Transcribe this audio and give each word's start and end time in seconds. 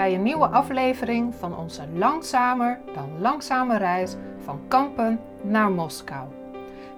bij 0.00 0.14
een 0.14 0.22
nieuwe 0.22 0.46
aflevering 0.46 1.34
van 1.34 1.56
onze 1.56 1.82
langzamer 1.94 2.80
dan 2.94 3.20
langzame 3.20 3.76
reis 3.76 4.16
van 4.44 4.60
Kampen 4.68 5.20
naar 5.42 5.70
Moskou. 5.70 6.28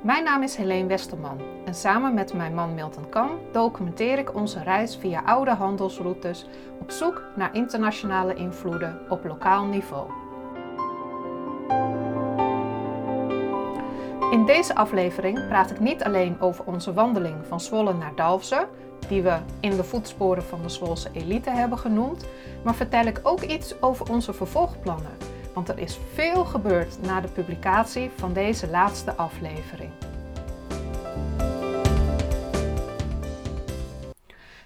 Mijn 0.02 0.24
naam 0.24 0.42
is 0.42 0.56
Helene 0.56 0.88
Westerman 0.88 1.40
en 1.64 1.74
samen 1.74 2.14
met 2.14 2.34
mijn 2.34 2.54
man 2.54 2.74
Milton 2.74 3.08
Kam 3.08 3.30
documenteer 3.52 4.18
ik 4.18 4.34
onze 4.34 4.62
reis 4.62 4.96
via 4.96 5.22
oude 5.24 5.50
handelsroutes 5.50 6.46
op 6.80 6.90
zoek 6.90 7.22
naar 7.36 7.54
internationale 7.54 8.34
invloeden 8.34 9.00
op 9.08 9.24
lokaal 9.24 9.64
niveau. 9.64 10.10
In 14.30 14.46
deze 14.46 14.74
aflevering 14.74 15.48
praat 15.48 15.70
ik 15.70 15.80
niet 15.80 16.04
alleen 16.04 16.40
over 16.40 16.64
onze 16.64 16.92
wandeling 16.92 17.46
van 17.46 17.60
Zwolle 17.60 17.94
naar 17.94 18.14
Dalfsen, 18.14 18.68
die 19.08 19.22
we 19.22 19.38
in 19.60 19.76
de 19.76 19.84
voetsporen 19.84 20.44
van 20.44 20.62
de 20.62 20.68
Zwolse 20.68 21.10
elite 21.12 21.50
hebben 21.50 21.78
genoemd, 21.78 22.24
maar 22.64 22.74
vertel 22.74 23.04
ik 23.04 23.20
ook 23.22 23.40
iets 23.40 23.82
over 23.82 24.10
onze 24.10 24.32
vervolgplannen. 24.32 25.16
Want 25.54 25.68
er 25.68 25.78
is 25.78 25.98
veel 26.12 26.44
gebeurd 26.44 27.02
na 27.02 27.20
de 27.20 27.28
publicatie 27.28 28.10
van 28.16 28.32
deze 28.32 28.68
laatste 28.68 29.14
aflevering. 29.16 29.90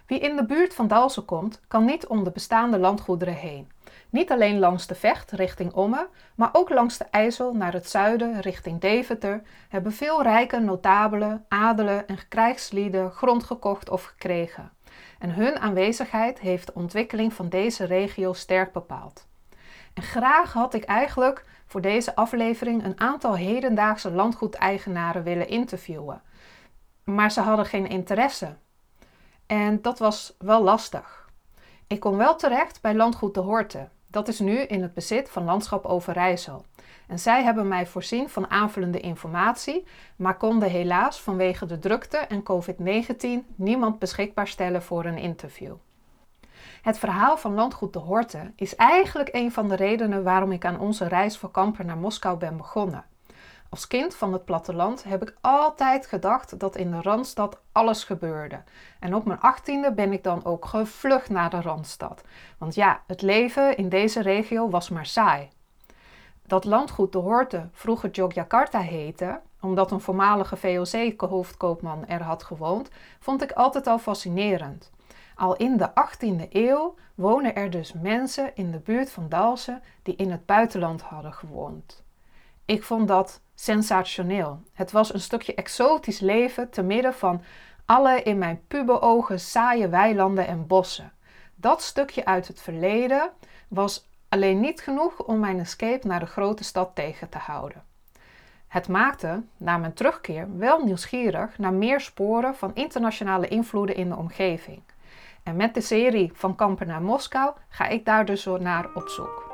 Wie 0.07 0.19
in 0.19 0.37
de 0.37 0.47
buurt 0.47 0.75
van 0.75 0.89
Dalsen 0.89 1.25
komt, 1.25 1.61
kan 1.69 1.85
niet 1.85 2.07
om 2.07 2.25
de 2.25 2.31
bestaande 2.31 2.79
landgoederen 2.79 3.35
heen. 3.35 3.69
Niet 4.17 4.31
alleen 4.31 4.59
langs 4.59 4.87
de 4.87 4.95
Vecht 4.95 5.31
richting 5.31 5.73
Omme, 5.73 6.09
maar 6.35 6.49
ook 6.53 6.69
langs 6.69 6.99
de 6.99 7.05
IJssel 7.11 7.55
naar 7.55 7.73
het 7.73 7.89
zuiden 7.89 8.41
richting 8.41 8.81
Deventer 8.81 9.43
hebben 9.69 9.93
veel 9.93 10.23
rijke 10.23 10.59
notabelen, 10.59 11.45
adelen 11.49 12.07
en 12.07 12.19
krijgslieden 12.29 13.11
grond 13.11 13.45
gekocht 13.45 13.91
of 13.91 14.05
gekregen. 14.05 14.73
En 15.19 15.31
hun 15.31 15.59
aanwezigheid 15.59 16.41
heeft 16.41 16.67
de 16.67 16.75
ontwikkeling 16.75 17.33
van 17.33 17.49
deze 17.49 17.85
regio 17.85 18.33
sterk 18.33 18.73
bepaald. 18.73 19.27
En 19.95 20.03
graag 20.03 20.53
had 20.53 20.75
ik 20.75 20.85
eigenlijk 20.85 21.45
voor 21.67 21.81
deze 21.81 22.15
aflevering 22.15 22.85
een 22.85 23.01
aantal 23.01 23.37
hedendaagse 23.37 24.11
landgoedeigenaren 24.11 25.23
willen 25.23 25.49
interviewen. 25.49 26.23
Maar 27.05 27.33
ze 27.33 27.41
hadden 27.41 27.67
geen 27.67 27.89
interesse. 27.89 28.57
En 29.47 29.83
dat 29.83 29.99
was 29.99 30.35
wel 30.39 30.63
lastig. 30.63 31.29
Ik 31.87 32.01
kon 32.01 32.17
wel 32.17 32.37
terecht 32.37 32.81
bij 32.81 32.95
Landgoed 32.95 33.35
de 33.35 33.41
Horten. 33.41 33.95
Dat 34.07 34.29
is 34.29 34.39
nu 34.39 34.59
in 34.59 34.83
het 34.83 34.95
bezit 34.95 35.31
van 35.31 35.45
Landschap 35.45 35.85
Overijssel. 35.85 36.65
En 37.07 37.19
zij 37.19 37.43
hebben 37.43 37.69
mij 37.69 37.87
voorzien 37.87 38.29
van 38.29 38.51
aanvullende 38.51 39.01
informatie, 39.01 39.87
maar 40.17 40.37
konden 40.37 40.71
helaas 40.71 41.21
vanwege 41.21 41.67
de 41.67 41.79
drukte 41.79 42.17
en 42.17 42.43
COVID-19 42.43 43.55
niemand 43.55 43.99
beschikbaar 43.99 44.49
stellen 44.49 44.83
voor 44.83 45.05
een 45.05 45.19
interview. 45.19 45.75
Het 46.83 46.99
verhaal 46.99 47.37
van 47.37 47.55
Landgoed 47.55 47.93
de 47.93 47.99
Horten 47.99 48.53
is 48.57 48.75
eigenlijk 48.75 49.29
een 49.33 49.53
van 49.53 49.69
de 49.69 49.77
redenen 49.77 50.23
waarom 50.23 50.53
ik 50.53 50.65
aan 50.65 50.81
onze 50.81 51.09
reis 51.09 51.39
voor 51.39 51.51
Kamper 51.51 51.85
naar 51.85 51.97
Moskou 51.97 52.39
ben 52.39 52.57
begonnen. 52.57 53.05
Als 53.77 53.87
kind 53.87 54.15
van 54.15 54.33
het 54.33 54.45
platteland 54.45 55.05
heb 55.05 55.23
ik 55.23 55.37
altijd 55.41 56.07
gedacht 56.07 56.59
dat 56.59 56.77
in 56.77 56.91
de 56.91 57.03
Randstad 57.03 57.61
alles 57.73 58.05
gebeurde. 58.05 58.63
En 59.01 59.15
op 59.15 59.25
mijn 59.25 59.41
achttiende 59.41 59.93
ben 59.93 60.13
ik 60.13 60.25
dan 60.25 60.45
ook 60.45 60.65
gevlucht 60.65 61.31
naar 61.31 61.51
de 61.51 61.61
Randstad. 61.61 62.23
Want 62.59 62.75
ja, 62.75 63.01
het 63.07 63.23
leven 63.23 63.77
in 63.77 63.89
deze 63.89 64.23
regio 64.23 64.69
was 64.69 64.89
maar 64.89 65.07
saai. 65.07 65.49
Dat 66.47 66.65
landgoed 66.65 67.13
de 67.13 67.19
Horte 67.19 67.69
vroeger 67.73 68.11
Jogjakarta 68.11 68.81
heette, 68.81 69.41
omdat 69.61 69.91
een 69.91 70.01
voormalige 70.01 70.57
VOC-hoofdkoopman 70.57 72.07
er 72.07 72.23
had 72.23 72.43
gewoond, 72.43 72.91
vond 73.19 73.43
ik 73.43 73.53
altijd 73.53 73.87
al 73.87 73.99
fascinerend. 73.99 74.91
Al 75.35 75.57
in 75.57 75.77
de 75.77 75.91
18e 75.91 76.49
eeuw 76.51 76.95
wonen 77.15 77.55
er 77.55 77.71
dus 77.71 77.93
mensen 77.93 78.51
in 78.55 78.71
de 78.71 78.79
buurt 78.79 79.11
van 79.11 79.29
Dalsen 79.29 79.83
die 80.03 80.17
in 80.17 80.31
het 80.31 80.47
buitenland 80.47 81.03
hadden 81.03 81.33
gewoond. 81.33 82.05
Ik 82.65 82.83
vond 82.83 83.09
dat 83.09 83.41
sensationeel. 83.57 84.61
Het 84.73 84.91
was 84.91 85.15
een 85.15 85.21
stukje 85.21 85.55
exotisch 85.55 86.21
leven 86.21 86.71
te 86.71 86.83
midden 86.83 87.15
van 87.15 87.43
alle 87.85 88.23
in 88.23 88.39
mijn 88.39 88.61
puberogen 88.69 89.41
saaie 89.41 89.89
weilanden 89.89 90.47
en 90.47 90.67
bossen. 90.67 91.13
Dat 91.55 91.83
stukje 91.83 92.25
uit 92.25 92.49
het 92.49 92.61
verleden 92.63 93.31
was 93.69 94.09
alleen 94.29 94.61
niet 94.61 94.81
genoeg 94.81 95.23
om 95.23 95.39
mijn 95.39 95.59
escape 95.59 96.07
naar 96.07 96.21
de 96.21 96.27
grote 96.27 96.65
stad 96.65 96.95
tegen 96.95 97.29
te 97.29 97.39
houden. 97.39 97.83
Het 98.69 98.89
maakte, 98.89 99.43
na 99.57 99.77
mijn 99.77 99.95
terugkeer, 99.95 100.59
wel 100.59 100.85
nieuwsgierig 100.85 101.59
naar 101.59 101.73
meer 101.73 102.01
sporen 102.01 102.55
van 102.55 102.75
internationale 102.75 103.49
invloeden 103.49 103.97
in 103.97 104.09
de 104.09 104.17
omgeving. 104.17 104.83
En 105.43 105.57
met 105.57 105.75
de 105.75 105.81
serie 105.81 106.31
Van 106.35 106.57
Kampen 106.57 106.87
naar 106.87 107.03
Moskou 107.03 107.55
ga 107.69 107.87
ik 107.87 108.05
daar 108.05 108.25
dus 108.25 108.45
naar 108.45 108.89
op 108.95 109.09
zoek. 109.09 109.46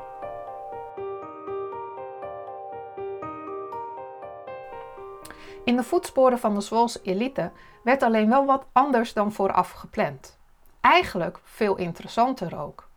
In 5.63 5.75
de 5.75 5.83
voetsporen 5.83 6.39
van 6.39 6.53
de 6.53 6.61
Zwolse 6.61 6.99
elite 7.03 7.51
werd 7.83 8.03
alleen 8.03 8.29
wel 8.29 8.45
wat 8.45 8.65
anders 8.71 9.13
dan 9.13 9.31
vooraf 9.31 9.71
gepland. 9.71 10.37
Eigenlijk 10.81 11.39
veel 11.43 11.75
interessanter 11.75 12.59
ook. 12.59 12.87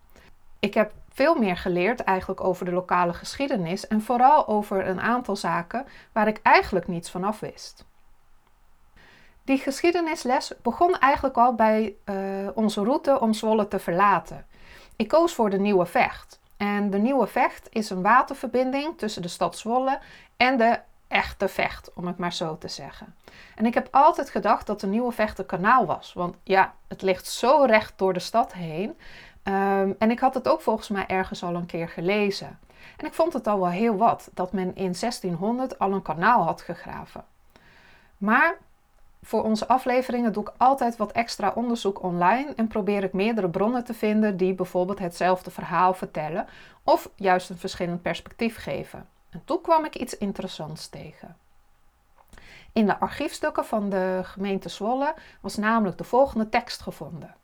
Ik 0.59 0.75
heb 0.75 0.93
veel 1.13 1.35
meer 1.35 1.57
geleerd 1.57 2.01
eigenlijk 2.01 2.45
over 2.45 2.65
de 2.65 2.73
lokale 2.73 3.13
geschiedenis 3.13 3.87
en 3.87 4.03
vooral 4.03 4.49
over 4.49 4.87
een 4.89 5.01
aantal 5.01 5.37
zaken 5.37 5.87
waar 6.13 6.29
ik 6.29 6.41
eigenlijk 6.43 6.89
niets 6.89 7.11
van 7.11 7.25
af 7.25 7.41
wist. 7.41 7.85
Die 9.45 9.59
geschiedenisles 9.59 10.53
begon 10.63 10.99
eigenlijk 10.99 11.37
al 11.37 11.55
bij 11.55 11.95
uh, 12.05 12.49
onze 12.55 12.85
route 12.85 13.21
om 13.21 13.33
Zwolle 13.33 13.69
te 13.69 13.79
verlaten. 13.79 14.47
Ik 14.97 15.09
koos 15.09 15.35
voor 15.35 15.51
de 15.51 15.59
Nieuwe 15.59 15.87
Vecht. 15.87 16.41
En 16.57 16.91
de 16.91 16.99
Nieuwe 16.99 17.27
Vecht 17.27 17.69
is 17.71 17.91
een 17.91 18.03
waterverbinding 18.03 18.99
tussen 18.99 19.23
de 19.23 19.29
stad 19.29 19.59
Zwolle 19.59 19.99
en 20.37 20.57
de 20.57 20.79
echte 21.09 21.49
vecht, 21.49 21.91
om 21.95 22.07
het 22.07 22.19
maar 22.19 22.33
zo 22.33 22.59
te 22.59 22.69
zeggen. 22.69 23.15
En 23.55 23.67
ik 23.67 23.75
heb 23.75 23.89
altijd 23.91 24.31
gedacht 24.31 24.67
dat 24.67 24.81
de 24.81 24.87
Nieuwe 24.87 25.13
Vecht 25.13 25.39
een 25.39 25.47
kanaal 25.47 25.87
was. 25.87 26.13
Want 26.13 26.37
ja, 26.43 26.75
het 26.89 27.03
ligt 27.03 27.27
zo 27.27 27.65
recht 27.65 27.93
door 27.97 28.13
de 28.13 28.21
stad 28.21 28.53
heen. 28.53 28.99
Ehm, 29.43 29.93
en 29.99 30.11
ik 30.11 30.19
had 30.19 30.35
het 30.35 30.49
ook 30.49 30.61
volgens 30.61 30.89
mij 30.89 31.07
ergens 31.07 31.43
al 31.43 31.55
een 31.55 31.67
keer 31.67 31.89
gelezen. 31.89 32.59
En 32.97 33.07
ik 33.07 33.15
vond 33.15 33.33
het 33.33 33.47
al 33.47 33.61
wel 33.61 33.71
heel 33.71 33.97
wat 33.97 34.31
dat 34.35 34.53
men 34.53 34.75
in 34.75 34.95
1600 34.95 35.79
al 35.79 35.93
een 35.93 36.03
kanaal 36.03 36.43
had 36.43 36.63
gegraven. 36.63 37.25
Maar 38.19 38.57
voor 39.23 39.43
onze 39.43 39.69
afleveringen 39.69 40.33
doe 40.33 40.43
ik 40.43 40.53
altijd 40.57 40.97
wat 40.97 41.13
extra 41.13 41.53
onderzoek 41.55 42.03
online 42.03 42.53
en 42.57 42.67
probeer 42.67 43.05
ik 43.05 43.13
meerdere 43.13 43.49
bronnen 43.49 43.85
te 43.85 43.95
vinden 43.95 44.37
die 44.37 44.55
bijvoorbeeld 44.55 44.99
hetzelfde 44.99 45.51
verhaal 45.51 45.95
vertellen 45.95 46.47
of 46.83 47.11
juist 47.15 47.51
een 47.51 47.59
verschillend 47.59 48.03
perspectief 48.03 48.57
geven. 48.57 49.07
En 49.37 49.43
toen 49.45 49.61
kwam 49.61 49.85
ik 49.85 49.97
iets 49.97 50.19
interessants 50.19 50.89
tegen. 50.89 51.37
In 52.73 52.87
de 52.87 52.99
archiefstukken 52.99 53.65
van 53.65 53.91
de 53.91 54.21
gemeente 54.25 54.69
Zwolle 54.69 55.15
was 55.41 55.57
namelijk 55.57 55.99
de 55.99 56.05
volgende 56.05 56.49
tekst 56.49 56.81
gevonden. 56.81 57.35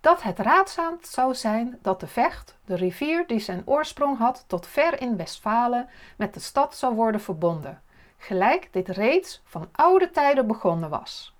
Dat 0.00 0.22
het 0.22 0.38
raadzaam 0.38 0.98
zou 1.00 1.34
zijn 1.34 1.78
dat 1.80 2.00
de 2.00 2.06
Vecht, 2.06 2.58
de 2.64 2.74
rivier 2.74 3.26
die 3.26 3.38
zijn 3.38 3.62
oorsprong 3.64 4.18
had 4.18 4.44
tot 4.46 4.66
ver 4.66 5.00
in 5.00 5.16
Westfalen, 5.16 5.88
met 6.16 6.34
de 6.34 6.40
stad 6.40 6.76
zou 6.76 6.94
worden 6.94 7.20
verbonden, 7.20 7.82
gelijk 8.18 8.68
dit 8.72 8.88
reeds 8.88 9.42
van 9.44 9.68
oude 9.72 10.10
tijden 10.10 10.46
begonnen 10.46 10.90
was. 10.90 11.34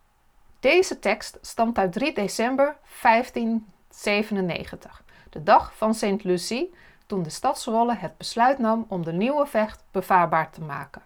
Deze 0.61 0.99
tekst 0.99 1.39
stamt 1.41 1.79
uit 1.79 1.93
3 1.93 2.15
december 2.15 2.77
1597, 3.03 5.03
de 5.31 5.43
dag 5.43 5.77
van 5.77 5.95
Sint 5.95 6.25
Lucie, 6.25 6.75
toen 7.13 7.23
de 7.23 7.31
stad 7.31 7.61
Zwolle 7.61 7.95
het 7.95 8.17
besluit 8.17 8.59
nam 8.59 8.85
om 8.89 9.05
de 9.05 9.13
nieuwe 9.13 9.47
vecht 9.47 9.85
bevaarbaar 9.91 10.51
te 10.51 10.61
maken. 10.61 11.03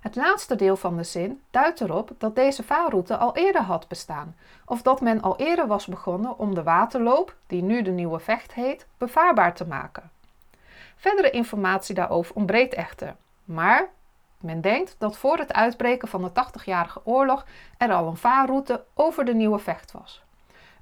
Het 0.00 0.16
laatste 0.16 0.56
deel 0.56 0.76
van 0.76 0.96
de 0.96 1.02
zin 1.02 1.42
duidt 1.50 1.80
erop 1.80 2.10
dat 2.18 2.34
deze 2.34 2.62
vaarroute 2.62 3.16
al 3.16 3.36
eerder 3.36 3.62
had 3.62 3.88
bestaan, 3.88 4.36
of 4.64 4.82
dat 4.82 5.00
men 5.00 5.22
al 5.22 5.36
eerder 5.36 5.66
was 5.66 5.86
begonnen 5.86 6.38
om 6.38 6.54
de 6.54 6.62
waterloop, 6.62 7.36
die 7.46 7.62
nu 7.62 7.82
de 7.82 7.90
Nieuwe 7.90 8.18
Vecht 8.18 8.54
heet, 8.54 8.86
bevaarbaar 8.98 9.54
te 9.54 9.66
maken. 9.66 10.10
Verdere 10.96 11.30
informatie 11.30 11.94
daarover 11.94 12.34
ontbreekt 12.34 12.74
echter, 12.74 13.16
maar 13.44 13.88
men 14.38 14.60
denkt 14.60 14.94
dat 14.98 15.16
voor 15.16 15.38
het 15.38 15.52
uitbreken 15.52 16.08
van 16.08 16.22
de 16.22 16.30
80-jarige 16.30 17.00
oorlog 17.04 17.46
er 17.78 17.92
al 17.92 18.06
een 18.06 18.16
vaarroute 18.16 18.84
over 18.94 19.24
de 19.24 19.34
Nieuwe 19.34 19.58
Vecht 19.58 19.92
was. 19.92 20.21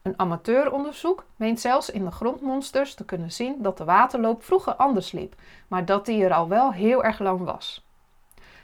Een 0.02 0.18
amateuronderzoek 0.18 1.24
meent 1.36 1.60
zelfs 1.60 1.90
in 1.90 2.04
de 2.04 2.10
grondmonsters 2.10 2.94
te 2.94 3.04
kunnen 3.04 3.32
zien 3.32 3.62
dat 3.62 3.78
de 3.78 3.84
waterloop 3.84 4.44
vroeger 4.44 4.74
anders 4.74 5.12
liep, 5.12 5.34
maar 5.68 5.84
dat 5.84 6.06
die 6.06 6.24
er 6.24 6.32
al 6.32 6.48
wel 6.48 6.72
heel 6.72 7.04
erg 7.04 7.18
lang 7.18 7.44
was. 7.44 7.88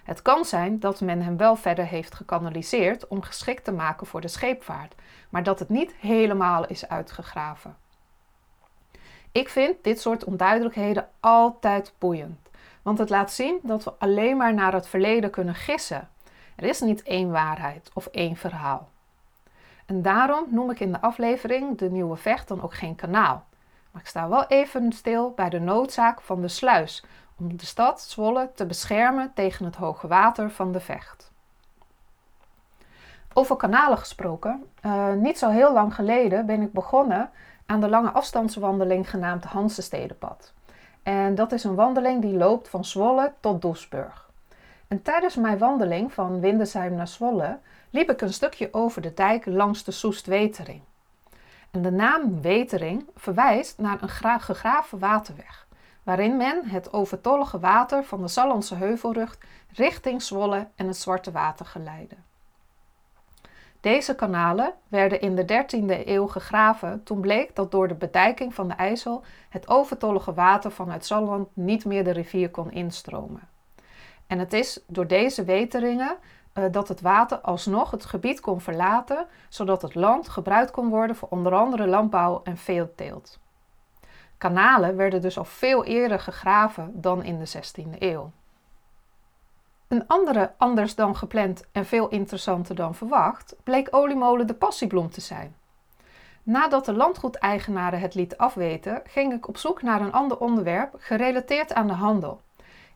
Het 0.05 0.23
kan 0.23 0.44
zijn 0.44 0.81
dat 0.81 1.00
men 1.00 1.23
hem 1.23 1.37
wel 1.37 1.56
verder 1.56 1.87
heeft 1.87 2.15
gekanaliseerd 2.15 3.09
om 3.09 3.23
geschikt 3.23 3.65
te 3.65 3.73
maken 3.73 4.06
voor 4.06 4.21
de 4.21 4.29
scheepvaart, 4.29 4.94
maar 5.29 5.43
dat 5.43 5.59
het 5.59 5.69
niet 5.69 5.94
helemaal 5.94 6.67
is 6.67 6.88
uitgegraven. 6.88 7.77
Ik 9.33 9.49
vind 9.49 9.85
dit 9.85 10.00
soort 10.00 10.25
onduidelijkheden 10.25 11.09
altijd 11.21 11.94
boeiend, 11.99 12.49
want 12.83 12.99
het 12.99 13.11
laat 13.11 13.33
zien 13.33 13.59
dat 13.62 13.85
we 13.85 13.93
alleen 13.99 14.37
maar 14.37 14.55
naar 14.55 14.73
het 14.73 14.88
verleden 14.88 15.31
kunnen 15.31 15.55
gissen. 15.55 16.09
Er 16.56 16.65
is 16.65 16.81
niet 16.81 17.03
één 17.03 17.31
waarheid 17.31 17.91
of 17.94 18.06
één 18.06 18.37
verhaal. 18.37 18.88
En 19.87 20.03
daarom 20.03 20.44
noem 20.49 20.71
ik 20.71 20.81
in 20.81 20.93
de 20.93 21.00
aflevering 21.00 21.79
de 21.79 21.91
Nieuwe 21.91 22.17
Vecht 22.17 22.49
dan 22.49 22.62
ook 22.62 22.75
geen 22.75 22.94
kanaal. 22.94 23.44
Maar 23.91 24.03
ik 24.03 24.09
sta 24.09 24.29
wel 24.29 24.47
even 24.47 24.93
stil 24.93 25.31
bij 25.31 25.49
de 25.49 25.61
noodzaak 25.61 26.21
van 26.21 26.41
de 26.41 26.49
sluis 26.49 27.05
om 27.38 27.56
de 27.56 27.67
stad 27.67 28.00
Zwolle 28.00 28.50
te 28.55 28.67
beschermen 28.67 29.31
tegen 29.35 29.65
het 29.65 29.77
hoge 29.77 30.06
water 30.06 30.50
van 30.50 30.73
de 30.73 30.81
Vecht. 30.81 31.33
Over 33.33 33.56
kanalen 33.56 33.99
gesproken, 33.99 34.65
uh, 34.83 35.12
niet 35.12 35.38
zo 35.38 35.50
heel 35.50 35.73
lang 35.73 35.94
geleden 35.94 36.47
ben 36.47 36.62
ik 36.62 36.73
begonnen 36.73 37.31
aan 37.67 37.81
de 37.81 37.88
lange 37.88 38.11
afstandswandeling 38.11 39.11
genaamd 39.11 39.44
Hansestedenpad. 39.44 40.53
En 41.03 41.35
dat 41.35 41.53
is 41.53 41.65
een 41.65 41.75
wandeling 41.75 42.23
die 42.23 42.37
loopt 42.37 42.69
van 42.69 42.85
Zwolle 42.85 43.33
tot 43.41 43.62
Doesburg. 43.62 44.31
En 44.88 45.03
tijdens 45.03 45.37
mijn 45.37 45.59
wandeling 45.59 46.12
van 46.12 46.41
Windesheim 46.41 46.94
naar 46.94 47.09
Zwolle 47.09 47.59
liep 47.91 48.11
ik 48.11 48.21
een 48.21 48.33
stukje 48.33 48.69
over 48.73 49.03
de 49.03 49.15
dijk 49.15 49.47
langs 49.47 49.85
de 49.85 49.91
Soest-Wetering. 49.91 50.83
En 51.71 51.83
de 51.83 51.91
naam 51.91 52.41
Wetering 52.41 53.06
verwijst 53.15 53.79
naar 53.79 54.03
een 54.03 54.41
gegraven 54.41 54.99
waterweg, 54.99 55.67
waarin 56.03 56.37
men 56.37 56.65
het 56.65 56.93
overtollige 56.93 57.59
water 57.59 58.05
van 58.05 58.23
de 58.23 58.29
Sallandse 58.29 58.75
heuvelrug 58.75 59.38
richting 59.73 60.23
Zwolle 60.23 60.69
en 60.75 60.87
het 60.87 60.97
Zwarte 60.97 61.31
Water 61.31 61.67
geleidde. 61.67 62.17
Deze 63.81 64.15
kanalen 64.15 64.73
werden 64.88 65.21
in 65.21 65.35
de 65.35 65.65
13e 65.65 66.06
eeuw 66.06 66.27
gegraven 66.27 67.03
toen 67.03 67.21
bleek 67.21 67.55
dat 67.55 67.71
door 67.71 67.88
de 67.88 67.94
bedijking 67.94 68.55
van 68.55 68.69
de 68.69 68.75
IJssel 68.75 69.23
het 69.49 69.69
overtollige 69.69 70.35
water 70.35 70.71
vanuit 70.71 71.05
Salland 71.05 71.49
niet 71.53 71.85
meer 71.85 72.05
de 72.05 72.11
rivier 72.11 72.50
kon 72.50 72.71
instromen. 72.71 73.49
En 74.27 74.38
het 74.38 74.53
is 74.53 74.81
door 74.87 75.06
deze 75.06 75.44
weteringen 75.44 76.17
dat 76.70 76.88
het 76.88 77.00
water 77.00 77.38
alsnog 77.38 77.91
het 77.91 78.05
gebied 78.05 78.41
kon 78.41 78.61
verlaten, 78.61 79.26
zodat 79.49 79.82
het 79.82 79.94
land 79.94 80.29
gebruikt 80.29 80.70
kon 80.70 80.88
worden 80.88 81.17
voor 81.17 81.29
onder 81.29 81.55
andere 81.55 81.87
landbouw 81.87 82.41
en 82.44 82.56
veeteelt. 82.56 83.38
Kanalen 84.38 84.97
werden 84.97 85.20
dus 85.20 85.38
al 85.38 85.44
veel 85.44 85.85
eerder 85.85 86.20
gegraven 86.20 87.00
dan 87.00 87.23
in 87.23 87.38
de 87.38 87.49
16e 87.49 87.99
eeuw. 87.99 88.31
Een 89.88 90.06
andere, 90.06 90.53
anders 90.56 90.94
dan 90.94 91.17
gepland 91.17 91.64
en 91.73 91.87
veel 91.87 92.08
interessanter 92.08 92.75
dan 92.75 92.94
verwacht, 92.94 93.56
bleek 93.62 93.88
oliemolen 93.91 94.47
de 94.47 94.55
passiebloem 94.55 95.11
te 95.11 95.20
zijn. 95.20 95.56
Nadat 96.43 96.85
de 96.85 96.93
landgoedeigenaren 96.93 98.00
het 98.00 98.14
liet 98.14 98.37
afweten, 98.37 99.02
ging 99.05 99.32
ik 99.32 99.49
op 99.49 99.56
zoek 99.56 99.82
naar 99.82 100.00
een 100.00 100.12
ander 100.12 100.38
onderwerp 100.38 100.94
gerelateerd 100.99 101.75
aan 101.75 101.87
de 101.87 101.93
handel. 101.93 102.41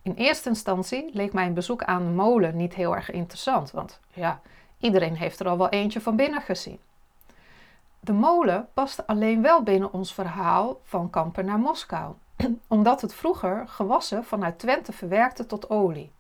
In 0.03 0.15
eerste 0.15 0.49
instantie 0.49 1.11
leek 1.13 1.33
mijn 1.33 1.55
bezoek 1.55 1.85
aan 1.85 2.05
de 2.05 2.11
molen 2.11 2.57
niet 2.57 2.75
heel 2.75 2.95
erg 2.95 3.11
interessant, 3.11 3.71
want 3.71 4.01
ja, 4.13 4.41
iedereen 4.79 5.17
heeft 5.17 5.41
er 5.41 5.49
al 5.49 5.59
wel 5.59 5.69
eentje 5.69 6.01
van 6.01 6.17
binnen 6.17 6.43
gezien. 6.43 6.79
De 8.01 8.13
molen 8.13 8.69
paste 8.75 9.07
alleen 9.07 9.43
wel 9.43 9.63
binnen 9.63 9.93
ons 9.93 10.15
verhaal 10.15 10.81
van 10.85 11.11
Kampen 11.11 11.45
naar 11.45 11.59
Moskou, 11.59 12.15
omdat 12.69 13.01
het 13.01 13.15
vroeger 13.15 13.69
gewassen 13.69 14.25
vanuit 14.25 14.59
Twente 14.59 14.93
verwerkte 14.93 15.47
tot 15.47 15.71
olie. 15.71 16.11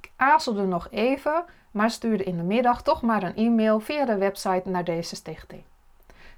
Ik 0.00 0.10
aarzelde 0.16 0.64
nog 0.64 0.88
even, 0.90 1.44
maar 1.70 1.90
stuurde 1.90 2.24
in 2.24 2.36
de 2.36 2.42
middag 2.42 2.82
toch 2.82 3.02
maar 3.02 3.22
een 3.22 3.36
e-mail 3.36 3.80
via 3.80 4.04
de 4.04 4.16
website 4.16 4.68
naar 4.68 4.84
deze 4.84 5.16
stichting. 5.16 5.62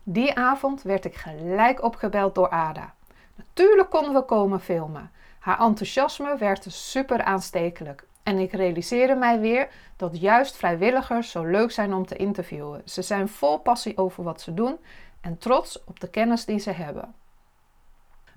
Die 0.02 0.34
avond 0.34 0.82
werd 0.82 1.04
ik 1.04 1.14
gelijk 1.14 1.82
opgebeld 1.82 2.34
door 2.34 2.48
Ada. 2.48 2.94
Natuurlijk 3.34 3.90
konden 3.90 4.12
we 4.12 4.22
komen 4.22 4.60
filmen. 4.60 5.10
Haar 5.46 5.60
enthousiasme 5.60 6.36
werd 6.36 6.66
super 6.68 7.22
aanstekelijk. 7.22 8.06
En 8.22 8.38
ik 8.38 8.52
realiseerde 8.52 9.14
mij 9.14 9.40
weer 9.40 9.68
dat 9.96 10.20
juist 10.20 10.56
vrijwilligers 10.56 11.30
zo 11.30 11.44
leuk 11.44 11.70
zijn 11.70 11.94
om 11.94 12.06
te 12.06 12.16
interviewen. 12.16 12.82
Ze 12.84 13.02
zijn 13.02 13.28
vol 13.28 13.58
passie 13.58 13.98
over 13.98 14.24
wat 14.24 14.40
ze 14.40 14.54
doen 14.54 14.78
en 15.20 15.38
trots 15.38 15.84
op 15.84 16.00
de 16.00 16.10
kennis 16.10 16.44
die 16.44 16.58
ze 16.58 16.70
hebben. 16.70 17.14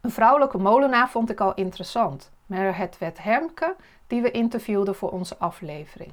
Een 0.01 0.11
vrouwelijke 0.11 0.57
molenaar 0.57 1.09
vond 1.09 1.29
ik 1.29 1.39
al 1.39 1.53
interessant, 1.53 2.31
maar 2.45 2.77
het 2.77 2.97
werd 2.97 3.23
Hermke 3.23 3.75
die 4.07 4.21
we 4.21 4.31
interviewden 4.31 4.95
voor 4.95 5.11
onze 5.11 5.37
aflevering. 5.37 6.11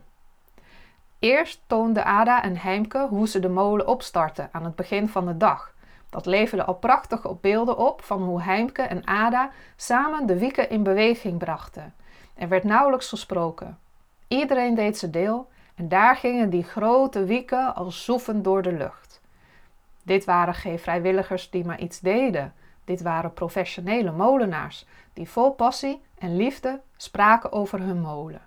Eerst 1.19 1.61
toonde 1.67 2.05
Ada 2.05 2.43
en 2.43 2.57
Heimke 2.57 3.07
hoe 3.11 3.29
ze 3.29 3.39
de 3.39 3.49
molen 3.49 3.87
opstarten 3.87 4.49
aan 4.53 4.65
het 4.65 4.77
begin 4.77 5.09
van 5.09 5.27
de 5.27 5.37
dag. 5.37 5.75
Dat 6.17 6.27
leverde 6.27 6.65
al 6.65 6.75
prachtig 6.75 7.27
op 7.27 7.43
beelden 7.43 7.79
op 7.79 8.03
van 8.03 8.23
hoe 8.23 8.43
Heimke 8.43 8.83
en 8.83 9.07
Ada 9.07 9.51
samen 9.77 10.27
de 10.27 10.39
wieken 10.39 10.71
in 10.71 10.83
beweging 10.83 11.39
brachten. 11.39 11.95
Er 12.35 12.49
werd 12.49 12.65
nauwelijks 12.65 13.09
gesproken. 13.09 13.79
Iedereen 14.29 14.75
deed 14.75 14.99
zijn 14.99 15.11
deel 15.11 15.49
en 15.75 15.89
daar 15.89 16.17
gingen 16.17 16.51
die 16.51 16.65
grote 16.65 17.25
wieken 17.25 17.75
als 17.75 18.05
zoefend 18.05 18.45
door 18.45 18.63
de 18.63 18.73
lucht. 18.73 19.21
Dit 20.03 20.25
waren 20.25 20.55
geen 20.55 20.79
vrijwilligers 20.79 21.51
die 21.51 21.65
maar 21.65 21.81
iets 21.81 22.01
deden. 22.01 22.55
Dit 22.85 23.03
waren 23.03 23.33
professionele 23.33 24.13
molenaars 24.13 24.87
die 25.13 25.29
vol 25.29 25.51
passie 25.51 26.03
en 26.19 26.37
liefde 26.37 26.81
spraken 26.97 27.53
over 27.53 27.81
hun 27.81 28.01
molen. 28.01 28.41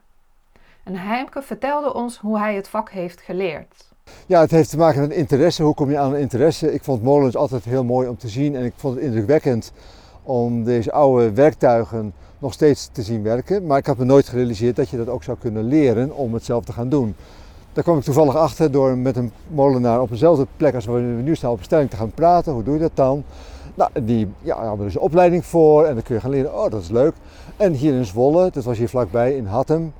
En 0.83 0.95
Heimke 0.95 1.41
vertelde 1.41 1.93
ons 1.93 2.17
hoe 2.17 2.39
hij 2.39 2.55
het 2.55 2.69
vak 2.69 2.89
heeft 2.89 3.21
geleerd. 3.21 3.88
Ja, 4.25 4.41
het 4.41 4.51
heeft 4.51 4.69
te 4.69 4.77
maken 4.77 5.01
met 5.01 5.11
interesse. 5.11 5.63
Hoe 5.63 5.73
kom 5.73 5.89
je 5.89 5.97
aan 5.97 6.13
een 6.13 6.19
interesse? 6.19 6.73
Ik 6.73 6.83
vond 6.83 7.03
molens 7.03 7.35
altijd 7.35 7.63
heel 7.63 7.83
mooi 7.83 8.07
om 8.07 8.17
te 8.17 8.27
zien 8.27 8.55
en 8.55 8.65
ik 8.65 8.73
vond 8.75 8.95
het 8.95 9.03
indrukwekkend 9.03 9.71
om 10.23 10.63
deze 10.63 10.91
oude 10.91 11.31
werktuigen 11.31 12.13
nog 12.39 12.53
steeds 12.53 12.89
te 12.91 13.01
zien 13.01 13.23
werken. 13.23 13.65
Maar 13.65 13.77
ik 13.77 13.85
had 13.85 13.97
me 13.97 14.05
nooit 14.05 14.29
gerealiseerd 14.29 14.75
dat 14.75 14.89
je 14.89 14.97
dat 14.97 15.09
ook 15.09 15.23
zou 15.23 15.37
kunnen 15.37 15.63
leren 15.63 16.15
om 16.15 16.33
het 16.33 16.45
zelf 16.45 16.63
te 16.63 16.73
gaan 16.73 16.89
doen. 16.89 17.15
Daar 17.73 17.83
kwam 17.83 17.97
ik 17.97 18.03
toevallig 18.03 18.35
achter 18.35 18.71
door 18.71 18.97
met 18.97 19.15
een 19.15 19.31
molenaar 19.47 20.01
op 20.01 20.09
dezelfde 20.09 20.47
plek 20.57 20.75
als 20.75 20.85
waar 20.85 20.95
we 20.95 21.21
nu 21.21 21.35
staan 21.35 21.51
op 21.51 21.57
bestelling 21.57 21.89
te 21.89 21.95
gaan 21.95 22.11
praten. 22.11 22.53
Hoe 22.53 22.63
doe 22.63 22.73
je 22.73 22.79
dat 22.79 22.91
dan? 22.93 23.23
Nou, 23.73 23.89
die 24.03 24.27
ja, 24.41 24.65
hadden 24.65 24.85
dus 24.85 24.95
een 24.95 25.01
opleiding 25.01 25.45
voor 25.45 25.85
en 25.85 25.93
dan 25.93 26.03
kun 26.03 26.15
je 26.15 26.21
gaan 26.21 26.29
leren, 26.29 26.53
oh 26.53 26.71
dat 26.71 26.81
is 26.81 26.89
leuk. 26.89 27.13
En 27.57 27.73
hier 27.73 27.93
in 27.93 28.05
Zwolle, 28.05 28.49
dat 28.51 28.63
was 28.63 28.77
hier 28.77 28.89
vlakbij 28.89 29.35
in 29.35 29.45
Hattem, 29.45 29.93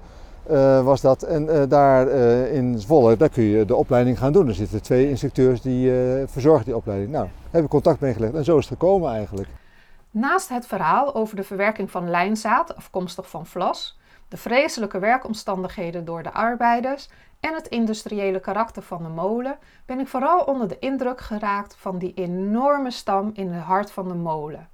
uh, 0.50 0.84
was 0.84 1.01
dat. 1.01 1.24
En 1.24 1.44
uh, 1.44 1.63
daar 1.68 2.07
uh, 2.07 2.54
in 2.54 2.80
Zwolle, 2.80 3.18
daar 3.18 3.30
kun 3.30 3.44
je 3.44 3.66
de 3.66 3.75
opleiding 3.75 4.18
gaan 4.18 4.31
doen. 4.31 4.48
Er 4.48 4.54
zitten 4.54 4.81
twee 4.81 5.10
instructeurs 5.10 5.62
die 5.62 5.92
verzorgen 6.25 6.66
die 6.66 6.75
opleiding. 6.75 7.12
Nou, 7.12 7.28
hebben 7.44 7.62
we 7.62 7.68
contact 7.68 8.00
meegelegd 8.00 8.34
en 8.34 8.44
zo 8.44 8.57
is 8.57 8.69
het 8.69 8.80
gekomen 8.80 9.12
eigenlijk. 9.12 9.48
Naast 10.12 10.50
het 10.50 10.68
verhaal 10.68 11.16
over 11.16 11.36
de 11.36 11.44
verwerking 11.44 11.92
van 11.92 12.10
lijnzaad, 12.10 12.75
afkomstig 12.75 13.30
van 13.30 13.46
vlas, 13.46 14.00
de 14.28 14.38
vreselijke 14.38 15.00
werkomstandigheden 15.00 16.06
door 16.06 16.24
de 16.24 16.34
arbeiders 16.34 17.10
en 17.40 17.54
het 17.54 17.68
industriële 17.68 18.40
karakter 18.40 18.81
van 18.81 19.04
de 19.04 19.10
molen, 19.10 19.57
ben 19.86 20.00
ik 20.00 20.07
vooral 20.07 20.40
onder 20.40 20.68
de 20.68 20.80
indruk 20.80 21.22
geraakt 21.22 21.75
van 21.75 21.98
die 21.98 22.13
enorme 22.13 22.92
stam 22.92 23.30
in 23.34 23.51
het 23.51 23.63
hart 23.63 23.91
van 23.91 24.08
de 24.08 24.13
molen. 24.13 24.70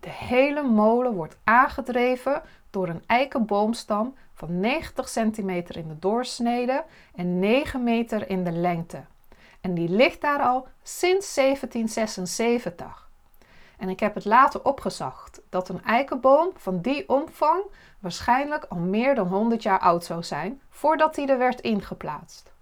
De 0.00 0.10
hele 0.10 0.62
molen 0.62 1.14
wordt 1.14 1.36
aangedreven 1.44 2.42
door 2.70 2.88
een 2.88 3.02
eikenboomstam 3.06 4.14
van 4.34 4.60
90 4.60 5.08
centimeter 5.08 5.76
in 5.76 5.88
de 5.88 5.98
doorsnede 5.98 6.84
en 7.14 7.38
9 7.38 7.82
meter 7.82 8.30
in 8.30 8.44
de 8.44 8.52
lengte. 8.52 9.04
En 9.60 9.74
die 9.74 9.88
ligt 9.88 10.20
daar 10.20 10.40
al 10.40 10.66
sinds 10.82 11.34
1776. 11.34 13.08
En 13.78 13.88
ik 13.88 14.00
heb 14.00 14.14
het 14.14 14.24
later 14.24 14.64
opgezocht 14.64 15.40
dat 15.48 15.68
een 15.68 15.84
eikenboom 15.84 16.50
van 16.56 16.80
die 16.80 17.08
omvang 17.08 17.62
waarschijnlijk 17.98 18.64
al 18.68 18.78
meer 18.78 19.14
dan 19.14 19.26
100 19.28 19.62
jaar 19.62 19.78
oud 19.78 20.04
zou 20.04 20.22
zijn 20.22 20.60
voordat 20.70 21.16
hij 21.16 21.26
er 21.26 21.38
werd 21.38 21.60
ingeplaatst. 21.60 22.52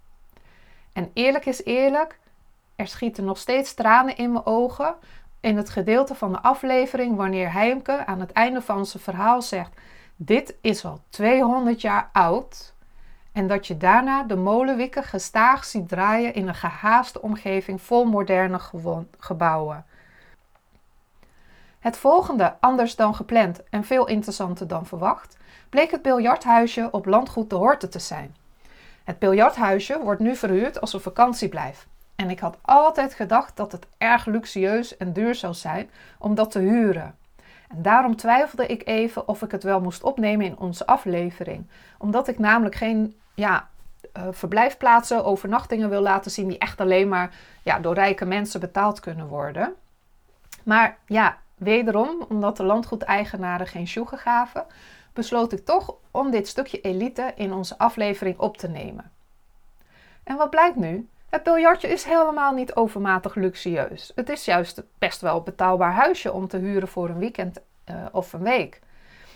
En 0.93 1.11
eerlijk 1.13 1.45
is 1.45 1.63
eerlijk, 1.63 2.19
er 2.75 2.87
schieten 2.87 3.25
nog 3.25 3.37
steeds 3.37 3.73
tranen 3.73 4.17
in 4.17 4.31
mijn 4.31 4.45
ogen 4.45 4.95
in 5.39 5.57
het 5.57 5.69
gedeelte 5.69 6.15
van 6.15 6.31
de 6.31 6.41
aflevering 6.41 7.15
wanneer 7.15 7.51
Heimke 7.51 8.05
aan 8.05 8.19
het 8.19 8.31
einde 8.31 8.61
van 8.61 8.85
zijn 8.85 9.03
verhaal 9.03 9.41
zegt: 9.41 9.71
Dit 10.19 10.55
is 10.61 10.85
al 10.85 10.99
200 11.09 11.81
jaar 11.81 12.09
oud. 12.13 12.73
En 13.31 13.47
dat 13.47 13.67
je 13.67 13.77
daarna 13.77 14.23
de 14.23 14.35
molenwikken 14.35 15.03
gestaag 15.03 15.65
ziet 15.65 15.87
draaien 15.87 16.33
in 16.33 16.47
een 16.47 16.55
gehaaste 16.55 17.21
omgeving 17.21 17.81
vol 17.81 18.05
moderne 18.05 18.59
gebouwen. 19.19 19.85
Het 21.79 21.97
volgende, 21.97 22.55
anders 22.59 22.95
dan 22.95 23.15
gepland 23.15 23.63
en 23.69 23.83
veel 23.83 24.07
interessanter 24.07 24.67
dan 24.67 24.85
verwacht, 24.85 25.37
bleek 25.69 25.91
het 25.91 26.01
biljarthuisje 26.01 26.87
op 26.91 27.05
landgoed 27.05 27.49
de 27.49 27.55
Horten 27.55 27.89
te 27.89 27.99
zijn. 27.99 28.35
Het 29.03 29.19
biljarthuisje 29.19 29.99
wordt 29.99 30.21
nu 30.21 30.35
verhuurd 30.35 30.81
als 30.81 30.93
een 30.93 30.99
vakantieblijf. 30.99 31.87
En 32.15 32.29
ik 32.29 32.39
had 32.39 32.57
altijd 32.61 33.13
gedacht 33.13 33.57
dat 33.57 33.71
het 33.71 33.87
erg 33.97 34.25
luxueus 34.25 34.97
en 34.97 35.13
duur 35.13 35.35
zou 35.35 35.53
zijn 35.53 35.89
om 36.19 36.35
dat 36.35 36.51
te 36.51 36.59
huren. 36.59 37.15
En 37.67 37.81
daarom 37.81 38.15
twijfelde 38.15 38.67
ik 38.67 38.87
even 38.87 39.27
of 39.27 39.41
ik 39.41 39.51
het 39.51 39.63
wel 39.63 39.81
moest 39.81 40.03
opnemen 40.03 40.45
in 40.45 40.57
onze 40.57 40.85
aflevering. 40.85 41.67
Omdat 41.97 42.27
ik 42.27 42.39
namelijk 42.39 42.75
geen 42.75 43.15
ja, 43.33 43.69
uh, 44.17 44.27
verblijfplaatsen, 44.31 45.25
overnachtingen 45.25 45.89
wil 45.89 46.01
laten 46.01 46.31
zien 46.31 46.47
die 46.47 46.57
echt 46.57 46.81
alleen 46.81 47.09
maar 47.09 47.35
ja, 47.63 47.79
door 47.79 47.93
rijke 47.93 48.25
mensen 48.25 48.59
betaald 48.59 48.99
kunnen 48.99 49.27
worden. 49.27 49.73
Maar 50.63 50.97
ja, 51.05 51.37
wederom, 51.55 52.25
omdat 52.29 52.57
de 52.57 52.63
landgoedeigenaren 52.63 53.67
geen 53.67 53.87
sjoegen 53.87 54.17
gaven, 54.17 54.65
besloot 55.13 55.51
ik 55.51 55.65
toch 55.65 55.95
om 56.11 56.31
dit 56.31 56.47
stukje 56.47 56.81
elite 56.81 57.31
in 57.35 57.53
onze 57.53 57.77
aflevering 57.77 58.37
op 58.39 58.57
te 58.57 58.67
nemen. 58.67 59.11
En 60.23 60.37
wat 60.37 60.49
blijkt 60.49 60.75
nu? 60.75 61.09
Het 61.29 61.43
biljartje 61.43 61.87
is 61.87 62.03
helemaal 62.03 62.53
niet 62.53 62.75
overmatig 62.75 63.35
luxueus. 63.35 64.11
Het 64.15 64.29
is 64.29 64.45
juist 64.45 64.83
best 64.97 65.21
wel 65.21 65.37
een 65.37 65.43
betaalbaar 65.43 65.93
huisje 65.93 66.31
om 66.31 66.47
te 66.47 66.57
huren 66.57 66.87
voor 66.87 67.09
een 67.09 67.19
weekend 67.19 67.59
uh, 67.89 68.05
of 68.11 68.33
een 68.33 68.43
week. 68.43 68.81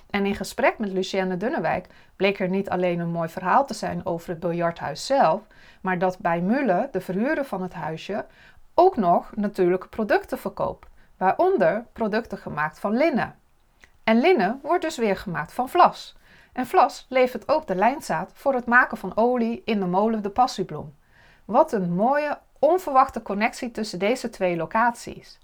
En 0.10 0.26
in 0.26 0.36
gesprek 0.36 0.78
met 0.78 0.92
Lucienne 0.92 1.38
Dunnewijk 1.38 1.88
bleek 2.16 2.40
er 2.40 2.50
niet 2.50 2.70
alleen 2.70 3.00
een 3.00 3.12
mooi 3.12 3.30
verhaal 3.30 3.66
te 3.66 3.74
zijn 3.74 4.06
over 4.06 4.30
het 4.30 4.40
biljarthuis 4.40 5.06
zelf, 5.06 5.42
maar 5.82 6.00
dat 6.00 6.20
bij 6.20 6.42
Mulle, 6.42 6.90
de 6.92 7.02
verhuurder 7.02 7.46
van 7.46 7.62
het 7.62 7.74
huisje, 7.74 8.26
ook 8.74 8.96
nog 8.98 9.36
natuurlijke 9.36 9.88
producten 9.88 10.38
verkoopt, 10.38 10.88
waaronder 11.18 11.86
producten 11.94 12.38
gemaakt 12.38 12.80
van 12.80 12.98
linnen. 12.98 13.36
En 14.04 14.20
linnen 14.20 14.60
wordt 14.64 14.84
dus 14.84 14.98
weer 14.98 15.18
gemaakt 15.18 15.54
van 15.54 15.70
vlas. 15.70 16.18
En 16.54 16.66
vlas 16.68 17.06
levert 17.10 17.48
ook 17.48 17.68
de 17.68 17.76
lijnzaad 17.76 18.32
voor 18.34 18.54
het 18.54 18.66
maken 18.66 18.98
van 18.98 19.18
olie 19.18 19.62
in 19.66 19.80
de 19.80 19.86
molen 19.86 20.24
de 20.24 20.30
Passiebloem. 20.30 21.00
Wat 21.52 21.72
een 21.72 21.94
mooie, 21.94 22.38
onverwachte 22.60 23.22
connectie 23.22 23.72
tussen 23.72 24.00
deze 24.00 24.30
twee 24.30 24.56
locaties. 24.56 25.38